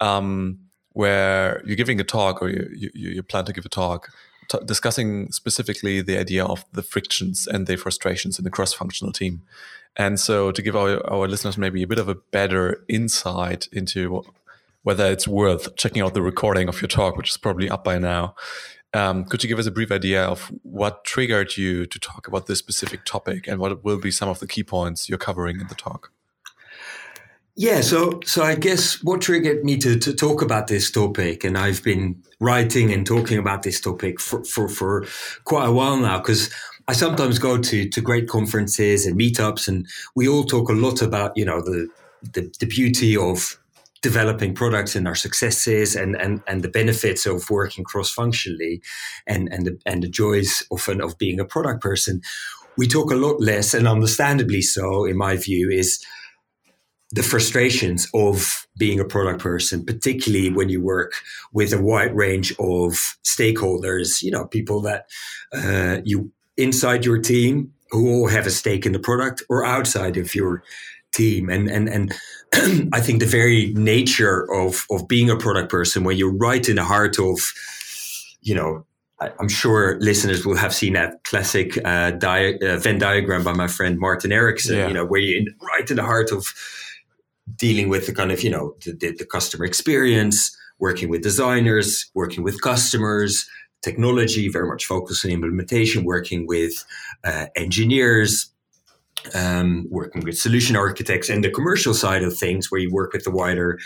Um, 0.00 0.58
where 0.94 1.62
you're 1.64 1.76
giving 1.76 1.98
a 2.00 2.04
talk 2.04 2.42
or 2.42 2.50
you, 2.50 2.68
you, 2.74 2.90
you 2.94 3.22
plan 3.22 3.46
to 3.46 3.52
give 3.52 3.64
a 3.64 3.68
talk 3.68 4.10
t- 4.52 4.64
discussing 4.64 5.32
specifically 5.32 6.02
the 6.02 6.18
idea 6.18 6.44
of 6.44 6.64
the 6.72 6.82
frictions 6.82 7.46
and 7.46 7.66
the 7.66 7.76
frustrations 7.76 8.38
in 8.38 8.44
the 8.44 8.50
cross-functional 8.50 9.12
team. 9.12 9.42
And 9.96 10.18
so 10.18 10.52
to 10.52 10.62
give 10.62 10.76
our, 10.76 11.04
our 11.10 11.28
listeners 11.28 11.58
maybe 11.58 11.82
a 11.82 11.86
bit 11.86 11.98
of 11.98 12.08
a 12.08 12.14
better 12.14 12.84
insight 12.88 13.68
into 13.72 14.24
whether 14.82 15.06
it's 15.06 15.28
worth 15.28 15.76
checking 15.76 16.02
out 16.02 16.14
the 16.14 16.22
recording 16.22 16.68
of 16.68 16.80
your 16.80 16.88
talk, 16.88 17.16
which 17.16 17.30
is 17.30 17.36
probably 17.36 17.70
up 17.70 17.84
by 17.84 17.98
now, 17.98 18.34
um, 18.94 19.24
could 19.24 19.42
you 19.42 19.48
give 19.48 19.58
us 19.58 19.66
a 19.66 19.70
brief 19.70 19.90
idea 19.90 20.22
of 20.24 20.52
what 20.62 21.04
triggered 21.04 21.56
you 21.56 21.86
to 21.86 21.98
talk 21.98 22.28
about 22.28 22.46
this 22.46 22.58
specific 22.58 23.04
topic 23.04 23.48
and 23.48 23.58
what 23.58 23.84
will 23.84 23.98
be 23.98 24.10
some 24.10 24.28
of 24.28 24.40
the 24.40 24.46
key 24.46 24.64
points 24.64 25.08
you're 25.08 25.18
covering 25.18 25.60
in 25.60 25.68
the 25.68 25.74
talk? 25.74 26.10
Yeah, 27.54 27.82
so 27.82 28.20
so 28.24 28.42
I 28.42 28.54
guess 28.54 29.02
what 29.04 29.20
triggered 29.20 29.62
me 29.62 29.76
to, 29.78 29.98
to 29.98 30.14
talk 30.14 30.40
about 30.40 30.68
this 30.68 30.90
topic, 30.90 31.44
and 31.44 31.58
I've 31.58 31.82
been 31.82 32.22
writing 32.40 32.90
and 32.92 33.06
talking 33.06 33.38
about 33.38 33.62
this 33.62 33.78
topic 33.78 34.20
for, 34.20 34.42
for, 34.44 34.68
for 34.68 35.06
quite 35.44 35.66
a 35.66 35.72
while 35.72 35.98
now, 35.98 36.16
because 36.18 36.50
I 36.88 36.94
sometimes 36.94 37.38
go 37.38 37.58
to, 37.58 37.88
to 37.90 38.00
great 38.00 38.26
conferences 38.26 39.04
and 39.04 39.20
meetups, 39.20 39.68
and 39.68 39.86
we 40.16 40.26
all 40.26 40.44
talk 40.44 40.70
a 40.70 40.72
lot 40.72 41.02
about, 41.02 41.36
you 41.36 41.44
know, 41.44 41.60
the, 41.60 41.88
the, 42.22 42.50
the 42.58 42.66
beauty 42.66 43.18
of 43.18 43.58
developing 44.00 44.54
products 44.54 44.96
and 44.96 45.06
our 45.06 45.14
successes 45.14 45.94
and, 45.94 46.16
and, 46.16 46.42
and 46.46 46.62
the 46.62 46.68
benefits 46.68 47.26
of 47.26 47.50
working 47.50 47.84
cross-functionally 47.84 48.80
and, 49.26 49.52
and, 49.52 49.66
the, 49.66 49.78
and 49.84 50.02
the 50.02 50.08
joys 50.08 50.62
often 50.70 51.02
of 51.02 51.18
being 51.18 51.38
a 51.38 51.44
product 51.44 51.82
person. 51.82 52.22
We 52.78 52.88
talk 52.88 53.12
a 53.12 53.16
lot 53.16 53.42
less, 53.42 53.74
and 53.74 53.86
understandably 53.86 54.62
so, 54.62 55.04
in 55.04 55.18
my 55.18 55.36
view, 55.36 55.68
is 55.68 56.02
the 57.12 57.22
frustrations 57.22 58.08
of 58.14 58.66
being 58.78 58.98
a 58.98 59.04
product 59.04 59.40
person, 59.40 59.84
particularly 59.84 60.50
when 60.50 60.70
you 60.70 60.80
work 60.80 61.12
with 61.52 61.72
a 61.72 61.80
wide 61.80 62.16
range 62.16 62.52
of 62.52 63.16
stakeholders, 63.22 64.22
you 64.22 64.30
know, 64.30 64.46
people 64.46 64.80
that 64.80 65.06
uh, 65.52 66.00
you 66.04 66.32
inside 66.56 67.04
your 67.04 67.18
team 67.18 67.72
who 67.90 68.08
all 68.08 68.28
have 68.28 68.46
a 68.46 68.50
stake 68.50 68.86
in 68.86 68.92
the 68.92 68.98
product 68.98 69.42
or 69.50 69.64
outside 69.64 70.16
of 70.16 70.34
your 70.34 70.62
team. 71.12 71.50
And 71.50 71.68
and 71.68 71.86
and 71.88 72.14
I 72.94 73.00
think 73.00 73.20
the 73.20 73.26
very 73.26 73.74
nature 73.74 74.50
of 74.50 74.86
of 74.90 75.06
being 75.06 75.28
a 75.28 75.36
product 75.36 75.70
person, 75.70 76.04
when 76.04 76.16
you're 76.16 76.34
right 76.34 76.66
in 76.66 76.76
the 76.76 76.84
heart 76.84 77.18
of, 77.18 77.38
you 78.40 78.54
know, 78.54 78.86
I'm 79.20 79.48
sure 79.48 80.00
listeners 80.00 80.46
will 80.46 80.56
have 80.56 80.74
seen 80.74 80.94
that 80.94 81.22
classic 81.24 81.78
uh, 81.84 82.12
dia- 82.12 82.58
uh, 82.62 82.78
Venn 82.78 82.98
diagram 82.98 83.44
by 83.44 83.52
my 83.52 83.68
friend 83.68 83.98
Martin 83.98 84.32
Eriksson. 84.32 84.76
Yeah. 84.76 84.88
You 84.88 84.94
know, 84.94 85.04
where 85.04 85.20
you're 85.20 85.38
in, 85.38 85.54
right 85.60 85.88
in 85.90 85.96
the 85.96 86.02
heart 86.02 86.32
of 86.32 86.46
dealing 87.56 87.88
with 87.88 88.06
the 88.06 88.14
kind 88.14 88.32
of 88.32 88.42
you 88.42 88.50
know 88.50 88.74
the, 88.84 88.92
the, 88.92 89.12
the 89.12 89.26
customer 89.26 89.64
experience, 89.64 90.56
working 90.78 91.08
with 91.08 91.22
designers, 91.22 92.10
working 92.14 92.42
with 92.42 92.60
customers, 92.60 93.48
technology, 93.82 94.48
very 94.48 94.68
much 94.68 94.86
focused 94.86 95.24
on 95.24 95.30
implementation, 95.30 96.04
working 96.04 96.46
with 96.46 96.84
uh, 97.24 97.46
engineers. 97.56 98.48
Um, 99.34 99.86
working 99.88 100.24
with 100.24 100.36
solution 100.36 100.74
architects 100.74 101.28
and 101.28 101.44
the 101.44 101.50
commercial 101.50 101.94
side 101.94 102.24
of 102.24 102.36
things, 102.36 102.72
where 102.72 102.80
you 102.80 102.90
work 102.90 103.12
with 103.12 103.22
the 103.22 103.30
wider 103.30 103.78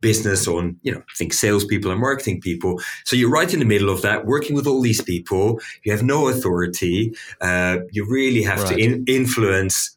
business 0.00 0.48
on, 0.48 0.78
you 0.82 0.90
know, 0.90 1.02
think 1.16 1.34
salespeople 1.34 1.90
and 1.90 2.00
marketing 2.00 2.40
people. 2.40 2.80
So 3.04 3.14
you're 3.14 3.30
right 3.30 3.52
in 3.52 3.58
the 3.58 3.66
middle 3.66 3.90
of 3.90 4.00
that, 4.00 4.24
working 4.24 4.56
with 4.56 4.66
all 4.66 4.80
these 4.80 5.02
people. 5.02 5.60
You 5.84 5.92
have 5.92 6.02
no 6.02 6.28
authority. 6.28 7.12
Uh, 7.40 7.80
you 7.90 8.06
really 8.08 8.42
have 8.42 8.66
to 8.68 8.78
in- 8.78 9.04
influence 9.06 9.94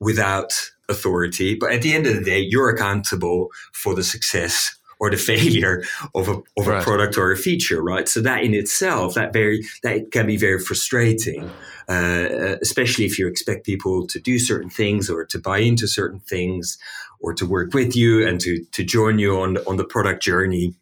without 0.00 0.52
authority. 0.88 1.54
But 1.54 1.72
at 1.72 1.82
the 1.82 1.94
end 1.94 2.06
of 2.06 2.14
the 2.14 2.22
day, 2.24 2.40
you're 2.40 2.68
accountable 2.70 3.50
for 3.72 3.94
the 3.94 4.02
success 4.04 4.76
or 4.98 5.10
the 5.10 5.16
failure 5.32 5.82
of 6.14 6.28
a 6.28 6.32
of 6.56 6.66
a 6.66 6.70
Right. 6.70 6.82
product 6.82 7.18
or 7.18 7.30
a 7.30 7.36
feature, 7.36 7.82
right? 7.82 8.08
So 8.08 8.20
that 8.22 8.42
in 8.42 8.54
itself, 8.54 9.14
that 9.14 9.32
very 9.32 9.62
that 9.82 10.10
can 10.10 10.26
be 10.26 10.36
very 10.36 10.58
frustrating, 10.58 11.54
uh, 11.88 12.56
especially 12.62 13.04
if 13.04 13.18
you 13.18 13.26
expect 13.28 13.66
people 13.66 14.06
to 14.06 14.18
do 14.18 14.38
certain 14.38 14.70
things 14.70 15.10
or 15.10 15.24
to 15.26 15.38
buy 15.38 15.58
into 15.58 15.86
certain 15.86 16.20
things 16.20 16.78
or 17.20 17.34
to 17.34 17.46
work 17.46 17.74
with 17.74 17.94
you 17.94 18.26
and 18.26 18.40
to 18.40 18.64
to 18.72 18.84
join 18.84 19.18
you 19.18 19.38
on 19.40 19.58
on 19.66 19.76
the 19.76 19.84
product 19.84 20.22
journey. 20.22 20.74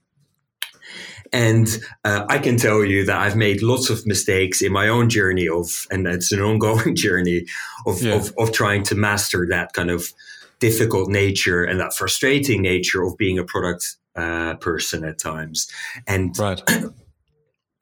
And 1.34 1.66
uh, 2.04 2.24
I 2.28 2.38
can 2.38 2.56
tell 2.56 2.84
you 2.84 3.04
that 3.06 3.20
I've 3.20 3.34
made 3.36 3.60
lots 3.60 3.90
of 3.90 4.06
mistakes 4.06 4.62
in 4.62 4.72
my 4.72 4.88
own 4.88 5.08
journey 5.10 5.48
of, 5.48 5.86
and 5.90 6.06
it's 6.06 6.30
an 6.30 6.40
ongoing 6.40 6.94
journey 7.04 7.44
of, 7.86 8.00
Yeah. 8.00 8.14
of, 8.14 8.32
of 8.38 8.52
trying 8.52 8.84
to 8.84 8.94
master 8.94 9.44
that 9.50 9.72
kind 9.72 9.90
of 9.90 10.12
difficult 10.60 11.10
nature 11.10 11.64
and 11.64 11.80
that 11.80 11.92
frustrating 11.92 12.62
nature 12.62 13.02
of 13.02 13.18
being 13.18 13.38
a 13.38 13.44
product 13.44 13.96
uh, 14.14 14.54
person 14.54 15.04
at 15.04 15.18
times. 15.18 15.68
And 16.06 16.38
Right. 16.38 16.62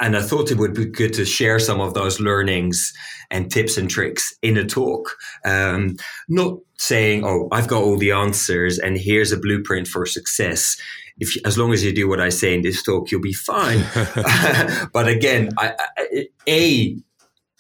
and 0.00 0.16
I 0.16 0.22
thought 0.22 0.50
it 0.50 0.58
would 0.58 0.74
be 0.74 0.86
good 0.86 1.12
to 1.14 1.24
share 1.24 1.58
some 1.58 1.80
of 1.80 1.94
those 1.94 2.18
learnings 2.20 2.92
and 3.30 3.50
tips 3.50 3.76
and 3.76 3.88
tricks 3.88 4.34
in 4.42 4.56
a 4.56 4.64
talk. 4.64 5.16
Um, 5.44 5.96
not 6.28 6.58
saying, 6.76 7.24
"Oh, 7.24 7.48
I've 7.52 7.68
got 7.68 7.82
all 7.82 7.96
the 7.96 8.10
answers 8.10 8.78
and 8.78 8.98
here's 8.98 9.32
a 9.32 9.38
blueprint 9.38 9.86
for 9.88 10.04
success." 10.06 10.76
If 11.18 11.36
you, 11.36 11.42
as 11.44 11.56
long 11.56 11.72
as 11.72 11.84
you 11.84 11.92
do 11.92 12.08
what 12.08 12.20
I 12.20 12.30
say 12.30 12.54
in 12.54 12.62
this 12.62 12.82
talk, 12.82 13.10
you'll 13.10 13.20
be 13.20 13.32
fine. 13.32 13.84
but 14.92 15.08
again, 15.08 15.50
I, 15.56 15.74
I, 15.96 16.26
a 16.48 16.96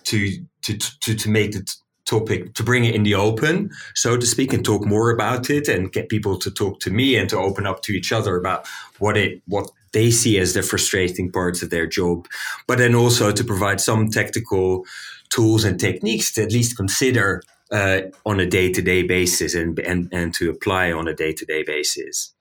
to 0.04 0.30
to 0.62 0.78
to 0.78 1.14
to 1.14 1.30
make 1.30 1.52
the 1.52 1.66
topic 2.04 2.54
to 2.54 2.62
bring 2.62 2.84
it 2.84 2.94
in 2.94 3.04
the 3.04 3.14
open, 3.14 3.70
so 3.94 4.16
to 4.16 4.26
speak, 4.26 4.52
and 4.52 4.64
talk 4.64 4.84
more 4.84 5.10
about 5.10 5.50
it, 5.50 5.68
and 5.68 5.92
get 5.92 6.08
people 6.08 6.38
to 6.38 6.50
talk 6.50 6.80
to 6.80 6.90
me 6.90 7.16
and 7.16 7.28
to 7.30 7.38
open 7.38 7.66
up 7.66 7.82
to 7.82 7.92
each 7.92 8.12
other 8.12 8.36
about 8.36 8.66
what 8.98 9.16
it 9.16 9.42
what 9.46 9.70
they 9.92 10.10
see 10.10 10.38
as 10.38 10.54
the 10.54 10.62
frustrating 10.62 11.30
parts 11.30 11.62
of 11.62 11.70
their 11.70 11.86
job, 11.86 12.26
but 12.66 12.78
then 12.78 12.94
also 12.94 13.32
to 13.32 13.44
provide 13.44 13.80
some 13.80 14.08
technical 14.08 14.84
tools 15.30 15.64
and 15.64 15.78
techniques 15.78 16.32
to 16.32 16.42
at 16.42 16.52
least 16.52 16.76
consider 16.76 17.42
uh, 17.70 18.02
on 18.26 18.38
a 18.38 18.46
day 18.46 18.70
to 18.72 18.82
day 18.82 19.02
basis 19.02 19.54
and, 19.54 19.78
and 19.78 20.08
and 20.12 20.34
to 20.34 20.50
apply 20.50 20.92
on 20.92 21.08
a 21.08 21.14
day 21.14 21.32
to 21.32 21.44
day 21.44 21.62
basis. 21.62 22.34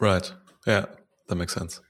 Right. 0.00 0.32
Yeah, 0.66 0.86
that 1.28 1.36
makes 1.36 1.54
sense. 1.54 1.80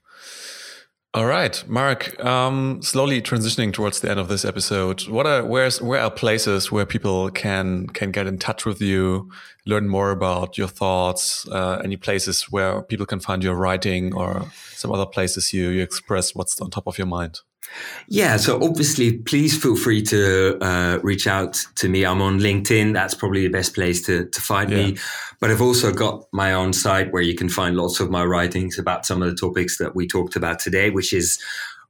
All 1.12 1.26
right, 1.26 1.64
Marc. 1.68 2.24
Um, 2.24 2.82
slowly 2.82 3.20
transitioning 3.20 3.72
towards 3.72 3.98
the 3.98 4.08
end 4.08 4.20
of 4.20 4.28
this 4.28 4.44
episode. 4.44 5.08
What 5.08 5.26
are 5.26 5.44
where's 5.44 5.82
where 5.82 6.00
are 6.00 6.10
places 6.10 6.70
where 6.70 6.86
people 6.86 7.30
can 7.32 7.88
can 7.88 8.12
get 8.12 8.28
in 8.28 8.38
touch 8.38 8.64
with 8.64 8.80
you, 8.80 9.28
learn 9.66 9.88
more 9.88 10.12
about 10.12 10.56
your 10.56 10.68
thoughts? 10.68 11.48
Uh, 11.48 11.80
any 11.82 11.96
places 11.96 12.44
where 12.52 12.82
people 12.82 13.06
can 13.06 13.18
find 13.18 13.42
your 13.42 13.56
writing 13.56 14.14
or 14.14 14.52
some 14.74 14.92
other 14.92 15.06
places 15.06 15.52
you 15.52 15.70
you 15.70 15.82
express 15.82 16.32
what's 16.36 16.60
on 16.60 16.70
top 16.70 16.86
of 16.86 16.96
your 16.96 17.08
mind? 17.08 17.40
Yeah, 18.08 18.38
so 18.38 18.62
obviously, 18.62 19.18
please 19.18 19.56
feel 19.60 19.76
free 19.76 20.02
to 20.02 20.58
uh, 20.60 20.98
reach 21.02 21.26
out 21.26 21.64
to 21.76 21.88
me. 21.88 22.04
I'm 22.04 22.20
on 22.20 22.40
LinkedIn. 22.40 22.92
That's 22.92 23.14
probably 23.14 23.42
the 23.42 23.52
best 23.52 23.74
place 23.74 24.02
to, 24.06 24.26
to 24.26 24.40
find 24.40 24.70
yeah. 24.70 24.76
me. 24.76 24.96
But 25.38 25.50
I've 25.50 25.62
also 25.62 25.92
got 25.92 26.26
my 26.32 26.52
own 26.52 26.72
site 26.72 27.12
where 27.12 27.22
you 27.22 27.34
can 27.34 27.48
find 27.48 27.76
lots 27.76 28.00
of 28.00 28.10
my 28.10 28.24
writings 28.24 28.78
about 28.78 29.06
some 29.06 29.22
of 29.22 29.30
the 29.30 29.36
topics 29.36 29.78
that 29.78 29.94
we 29.94 30.06
talked 30.08 30.36
about 30.36 30.58
today, 30.58 30.90
which 30.90 31.12
is 31.12 31.38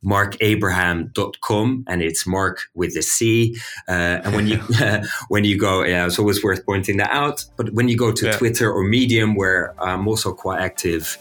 marcabraham.com 0.05 1.85
and 1.87 2.01
it's 2.01 2.27
marc 2.27 2.71
with 2.75 2.97
a 2.97 3.03
c 3.03 3.55
uh, 3.87 4.21
and 4.25 4.35
when 4.35 4.47
you 4.47 4.57
when 5.29 5.45
you 5.45 5.59
go 5.59 5.85
yeah 5.85 6.07
it's 6.07 6.19
always 6.19 6.43
worth 6.43 6.65
pointing 6.65 6.97
that 6.97 7.11
out 7.11 7.45
but 7.59 7.71
when 7.75 7.87
you 7.87 7.99
go 7.99 8.11
to 8.11 8.25
yeah. 8.25 8.33
twitter 8.33 8.73
or 8.73 8.83
medium 8.83 9.35
where 9.35 9.75
i'm 9.79 10.09
also 10.09 10.33
quite 10.33 10.59
active 10.59 11.19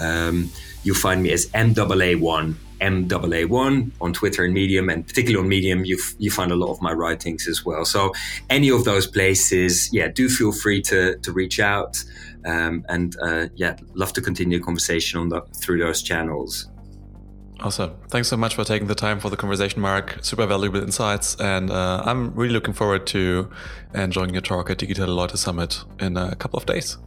um, 0.00 0.50
you'll 0.82 0.96
find 0.96 1.22
me 1.22 1.30
as 1.30 1.46
maa1 1.50 2.56
MAA1 2.80 3.90
on 4.00 4.12
Twitter 4.12 4.44
and 4.44 4.54
Medium, 4.54 4.88
and 4.88 5.06
particularly 5.06 5.42
on 5.42 5.48
Medium, 5.48 5.84
you 5.84 5.98
you 6.18 6.30
find 6.30 6.52
a 6.52 6.56
lot 6.56 6.70
of 6.70 6.80
my 6.80 6.92
writings 6.92 7.48
as 7.48 7.64
well. 7.64 7.84
So 7.84 8.12
any 8.50 8.70
of 8.70 8.84
those 8.84 9.06
places, 9.06 9.92
yeah, 9.92 10.08
do 10.08 10.28
feel 10.28 10.52
free 10.52 10.82
to 10.82 11.16
to 11.18 11.32
reach 11.32 11.60
out, 11.60 12.02
um, 12.44 12.84
and 12.88 13.16
uh, 13.22 13.48
yeah, 13.54 13.76
love 13.94 14.12
to 14.14 14.20
continue 14.20 14.58
the 14.58 14.64
conversation 14.64 15.20
on 15.20 15.28
the, 15.28 15.40
through 15.54 15.78
those 15.78 16.02
channels. 16.02 16.68
Awesome. 17.60 17.94
Thanks 18.08 18.28
so 18.28 18.36
much 18.36 18.54
for 18.54 18.64
taking 18.64 18.86
the 18.86 18.94
time 18.94 19.18
for 19.18 19.30
the 19.30 19.36
conversation, 19.36 19.80
Marc. 19.80 20.18
Super 20.20 20.46
valuable 20.46 20.82
insights. 20.82 21.36
And 21.40 21.70
uh, 21.70 22.02
I'm 22.04 22.34
really 22.34 22.52
looking 22.52 22.74
forward 22.74 23.06
to 23.08 23.50
enjoying 23.94 24.34
your 24.34 24.42
talk 24.42 24.68
at 24.68 24.78
Digitale 24.78 25.14
Leute 25.16 25.38
Summit 25.38 25.82
in 25.98 26.18
a 26.18 26.36
couple 26.36 26.58
of 26.58 26.66
days. 26.66 26.98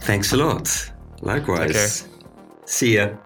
Thanks 0.00 0.32
a 0.32 0.36
lot. 0.36 0.92
Likewise. 1.20 2.06
See 2.64 2.94
ya. 2.96 3.16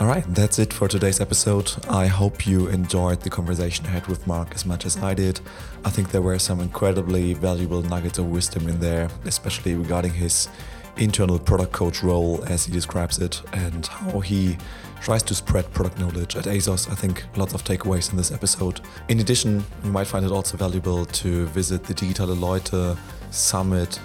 All 0.00 0.06
right, 0.06 0.24
that's 0.28 0.58
it 0.58 0.72
for 0.72 0.88
today's 0.88 1.20
episode. 1.20 1.70
I 1.86 2.06
hope 2.06 2.46
you 2.46 2.68
enjoyed 2.68 3.20
the 3.20 3.28
conversation 3.28 3.84
I 3.84 3.90
had 3.90 4.06
with 4.06 4.26
Marc 4.26 4.54
as 4.54 4.64
much 4.64 4.86
as 4.86 4.96
I 4.96 5.12
did. 5.12 5.42
I 5.84 5.90
think 5.90 6.10
there 6.10 6.22
were 6.22 6.38
some 6.38 6.60
incredibly 6.60 7.34
valuable 7.34 7.82
nuggets 7.82 8.16
of 8.16 8.30
wisdom 8.30 8.66
in 8.66 8.80
there, 8.80 9.10
especially 9.26 9.74
regarding 9.74 10.14
his 10.14 10.48
internal 10.96 11.38
product 11.38 11.72
coach 11.72 12.02
role 12.02 12.42
as 12.46 12.64
he 12.64 12.72
describes 12.72 13.18
it 13.18 13.42
and 13.52 13.88
how 13.88 14.20
he 14.20 14.56
tries 15.02 15.22
to 15.24 15.34
spread 15.34 15.70
product 15.74 15.98
knowledge 15.98 16.34
at 16.34 16.46
ASOS. 16.46 16.90
I 16.90 16.94
think 16.94 17.22
lots 17.36 17.52
of 17.52 17.62
takeaways 17.62 18.10
in 18.10 18.16
this 18.16 18.32
episode. 18.32 18.80
In 19.10 19.20
addition, 19.20 19.62
you 19.84 19.92
might 19.92 20.06
find 20.06 20.24
it 20.24 20.32
also 20.32 20.56
valuable 20.56 21.04
to 21.04 21.44
visit 21.48 21.84
the 21.84 21.92
Digitale 21.92 22.40
Leute 22.40 22.96
Summit 23.30 24.00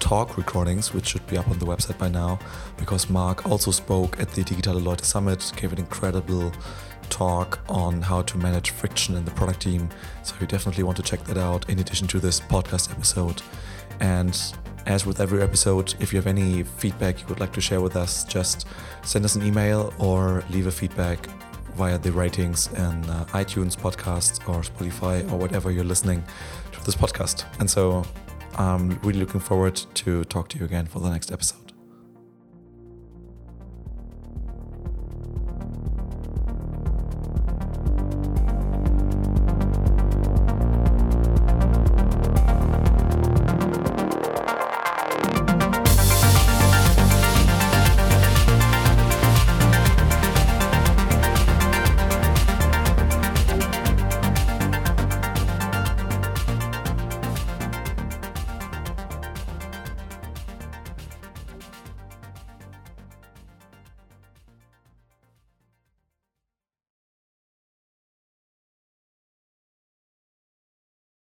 talk 0.00 0.36
recordings, 0.36 0.92
which 0.92 1.08
should 1.08 1.26
be 1.26 1.36
up 1.36 1.48
on 1.48 1.58
the 1.58 1.66
website 1.66 1.98
by 1.98 2.08
now, 2.08 2.38
because 2.76 3.08
Marc 3.10 3.46
also 3.46 3.70
spoke 3.70 4.20
at 4.20 4.30
the 4.30 4.42
Digitale 4.42 4.82
Leute 4.82 5.04
Summit, 5.04 5.52
gave 5.56 5.72
an 5.72 5.78
incredible 5.78 6.52
talk 7.10 7.60
on 7.68 8.00
how 8.02 8.22
to 8.22 8.38
manage 8.38 8.70
friction 8.70 9.16
in 9.16 9.24
the 9.24 9.30
product 9.32 9.60
team. 9.62 9.88
So 10.22 10.34
you 10.40 10.46
definitely 10.46 10.84
want 10.84 10.96
to 10.96 11.02
check 11.02 11.22
that 11.24 11.38
out 11.38 11.68
in 11.68 11.78
addition 11.78 12.06
to 12.08 12.20
this 12.20 12.40
podcast 12.40 12.90
episode. 12.90 13.42
And 14.00 14.38
as 14.86 15.06
with 15.06 15.20
every 15.20 15.42
episode, 15.42 15.94
if 16.00 16.12
you 16.12 16.18
have 16.18 16.26
any 16.26 16.62
feedback 16.62 17.20
you 17.20 17.26
would 17.28 17.40
like 17.40 17.52
to 17.54 17.60
share 17.60 17.80
with 17.80 17.96
us, 17.96 18.24
just 18.24 18.66
send 19.02 19.24
us 19.24 19.34
an 19.34 19.42
email 19.42 19.92
or 19.98 20.44
leave 20.50 20.66
a 20.66 20.72
feedback 20.72 21.26
via 21.74 21.98
the 21.98 22.12
ratings 22.12 22.68
in 22.68 23.04
uh, 23.10 23.24
iTunes 23.32 23.76
podcast 23.76 24.48
or 24.48 24.62
Spotify 24.62 25.30
or 25.32 25.36
whatever 25.36 25.70
you're 25.70 25.84
listening 25.84 26.22
to 26.72 26.84
this 26.84 26.94
podcast. 26.94 27.44
And 27.60 27.68
so 27.68 28.04
I'm 28.56 28.98
really 29.02 29.20
looking 29.20 29.40
forward 29.40 29.76
to 29.94 30.24
talk 30.24 30.48
to 30.50 30.58
you 30.58 30.64
again 30.64 30.86
for 30.86 31.00
the 31.00 31.10
next 31.10 31.32
episode. 31.32 31.63